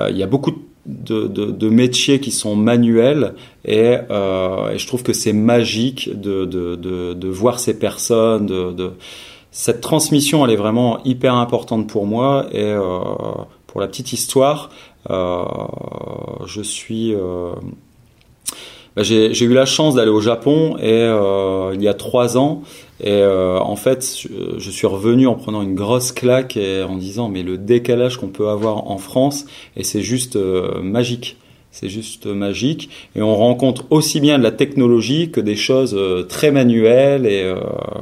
il 0.08 0.16
y 0.16 0.22
a 0.22 0.26
beaucoup 0.26 0.50
de 0.50 0.58
de, 0.88 1.68
métiers 1.68 2.18
qui 2.18 2.30
sont 2.30 2.56
manuels 2.56 3.34
euh, 3.68 4.70
et, 4.70 4.78
je 4.78 4.86
trouve 4.86 5.02
que 5.02 5.12
c'est 5.12 5.34
magique 5.34 6.10
de, 6.18 7.28
voir 7.28 7.60
ces 7.60 7.78
personnes. 7.78 8.46
De, 8.46 8.92
Cette 9.50 9.80
transmission, 9.80 10.44
elle 10.44 10.52
est 10.52 10.56
vraiment 10.56 11.02
hyper 11.04 11.34
importante 11.34 11.88
pour 11.88 12.06
moi 12.06 12.46
et 12.52 12.62
euh, 12.62 13.00
pour 13.66 13.80
la 13.80 13.86
petite 13.86 14.12
histoire, 14.12 14.70
euh, 15.10 15.44
je 16.46 16.62
suis 16.62 17.14
bah, 18.96 19.02
j'ai 19.02 19.42
eu 19.42 19.54
la 19.54 19.66
chance 19.66 19.94
d'aller 19.94 20.10
au 20.10 20.20
Japon 20.20 20.76
et 20.82 21.04
il 21.74 21.82
y 21.82 21.88
a 21.88 21.94
trois 21.94 22.36
ans 22.36 22.62
et 23.00 23.12
euh, 23.12 23.60
en 23.60 23.76
fait, 23.76 24.04
je, 24.58 24.70
suis 24.70 24.86
revenu 24.86 25.28
en 25.28 25.34
prenant 25.34 25.62
une 25.62 25.74
grosse 25.76 26.10
claque 26.10 26.56
et 26.56 26.82
en 26.82 26.96
disant 26.96 27.28
mais 27.28 27.42
le 27.42 27.56
décalage 27.56 28.16
qu'on 28.16 28.28
peut 28.28 28.48
avoir 28.48 28.90
en 28.90 28.98
France 28.98 29.46
et 29.76 29.84
c'est 29.84 30.02
juste 30.02 30.36
euh, 30.36 30.82
magique. 30.82 31.36
C'est 31.70 31.88
juste 31.88 32.26
magique 32.26 32.90
et 33.14 33.22
on 33.22 33.36
rencontre 33.36 33.84
aussi 33.90 34.20
bien 34.20 34.38
de 34.38 34.42
la 34.42 34.50
technologie 34.50 35.30
que 35.30 35.40
des 35.40 35.54
choses 35.54 35.94
euh, 35.94 36.24
très 36.24 36.50
manuelles 36.50 37.26
et 37.26 37.54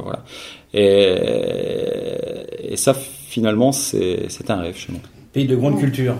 voilà. 0.03 0.25
Et, 0.73 1.15
et 2.73 2.77
ça 2.77 2.95
finalement 2.95 3.73
c'est 3.73 4.29
un 4.49 4.57
rêve 4.57 4.77
chez 4.77 4.93
moi. 4.93 5.01
Pays 5.33 5.47
de 5.47 5.57
grande 5.57 5.79
culture 5.79 6.15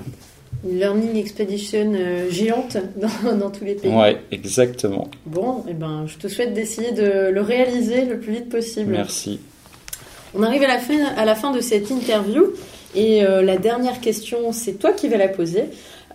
une 0.65 0.79
learning 0.79 1.17
expedition 1.17 1.93
euh, 1.95 2.31
géante 2.31 2.77
dans, 3.39 3.51
tous 3.51 3.65
les 3.65 3.75
pays. 3.75 3.91
Ouais, 3.91 4.19
exactement. 4.31 5.09
Bon, 5.27 5.65
et 5.67 5.71
eh 5.71 5.75
ben, 5.75 6.07
je 6.07 6.17
te 6.17 6.29
souhaite 6.29 6.55
d'essayer 6.55 6.93
de 6.93 7.31
le 7.31 7.41
réaliser 7.41 8.05
le 8.05 8.19
plus 8.19 8.33
vite 8.33 8.49
possible. 8.49 8.93
Merci. 8.93 9.41
On 10.35 10.43
arrive 10.43 10.63
à 10.63 10.69
la 10.69 10.79
fin, 10.79 11.05
à 11.17 11.25
la 11.25 11.35
fin 11.35 11.53
de 11.53 11.61
cette 11.61 11.91
interview 11.91 12.53
et 12.95 13.25
euh, 13.25 13.43
la 13.43 13.59
dernière 13.59 14.01
question, 14.01 14.53
c'est 14.53 14.75
toi 14.75 14.93
qui 14.93 15.09
vas 15.09 15.19
la 15.19 15.29
poser. 15.29 15.65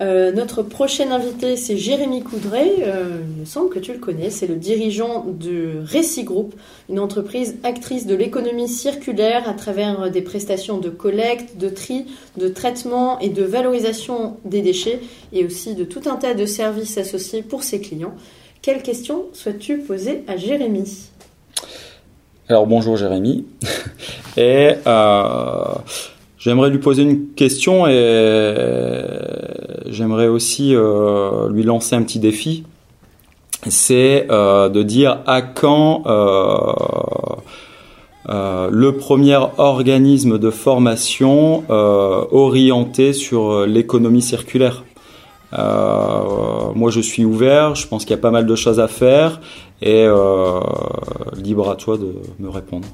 Euh, 0.01 0.31
notre 0.31 0.63
prochain 0.63 1.11
invité, 1.11 1.55
c'est 1.55 1.77
Jérémy 1.77 2.23
Coudray. 2.23 2.83
Euh, 2.83 3.19
il 3.35 3.41
me 3.41 3.45
semble 3.45 3.69
que 3.69 3.77
tu 3.77 3.93
le 3.93 3.99
connais. 3.99 4.31
C'est 4.31 4.47
le 4.47 4.55
dirigeant 4.55 5.25
de 5.27 5.73
Récit 5.83 6.23
Group, 6.23 6.55
une 6.89 6.99
entreprise 6.99 7.57
actrice 7.63 8.07
de 8.07 8.15
l'économie 8.15 8.67
circulaire 8.67 9.47
à 9.47 9.53
travers 9.53 10.09
des 10.09 10.21
prestations 10.21 10.79
de 10.79 10.89
collecte, 10.89 11.57
de 11.57 11.69
tri, 11.69 12.07
de 12.37 12.47
traitement 12.47 13.19
et 13.19 13.29
de 13.29 13.43
valorisation 13.43 14.37
des 14.43 14.61
déchets 14.61 14.99
et 15.33 15.45
aussi 15.45 15.75
de 15.75 15.83
tout 15.83 16.01
un 16.09 16.15
tas 16.15 16.33
de 16.33 16.45
services 16.47 16.97
associés 16.97 17.43
pour 17.43 17.61
ses 17.61 17.79
clients. 17.79 18.15
Quelle 18.63 18.81
question 18.81 19.25
souhaites-tu 19.33 19.79
poser 19.79 20.23
à 20.27 20.35
Jérémy? 20.35 21.09
Alors 22.47 22.65
bonjour 22.65 22.97
Jérémy. 22.97 23.45
et 24.37 24.71
euh, 24.87 25.63
J'aimerais 26.41 26.71
lui 26.71 26.79
poser 26.79 27.03
une 27.03 27.27
question 27.35 27.85
et 27.85 28.55
j'aimerais 29.85 30.27
aussi 30.27 30.73
euh, 30.73 31.51
lui 31.51 31.61
lancer 31.61 31.95
un 31.95 32.01
petit 32.01 32.17
défi. 32.17 32.63
C'est 33.67 34.25
euh, 34.31 34.67
de 34.67 34.81
dire 34.81 35.19
à 35.27 35.43
quand 35.43 36.01
euh, 36.07 37.35
le 38.71 38.97
premier 38.97 39.37
organisme 39.59 40.39
de 40.39 40.49
formation 40.49 41.63
orienté 41.69 43.13
sur 43.13 43.67
l'économie 43.67 44.23
circulaire. 44.23 44.83
moi, 45.53 46.89
je 46.89 47.01
suis 47.01 47.23
ouvert. 47.23 47.75
Je 47.75 47.87
pense 47.87 48.03
qu'il 48.03 48.15
y 48.15 48.19
a 48.19 48.21
pas 48.21 48.31
mal 48.31 48.47
de 48.47 48.55
choses 48.55 48.79
à 48.79 48.87
faire 48.87 49.41
et 49.83 50.07
libre 51.37 51.69
à 51.69 51.75
toi 51.75 51.97
de 51.97 52.15
me 52.39 52.49
répondre. 52.49 52.87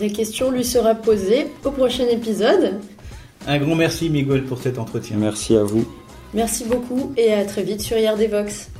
La 0.00 0.08
question 0.08 0.50
lui 0.50 0.64
sera 0.64 0.94
posée 0.94 1.46
au 1.64 1.70
prochain 1.70 2.06
épisode. 2.08 2.80
Un 3.46 3.58
grand 3.58 3.76
merci 3.76 4.10
Miguel 4.10 4.44
pour 4.44 4.58
cet 4.58 4.78
entretien. 4.78 5.16
Merci 5.18 5.56
à 5.56 5.62
vous. 5.62 5.84
Merci 6.32 6.64
beaucoup 6.64 7.12
et 7.16 7.32
à 7.32 7.44
très 7.44 7.62
vite 7.62 7.80
sur 7.80 7.96
IRDVox. 7.96 8.70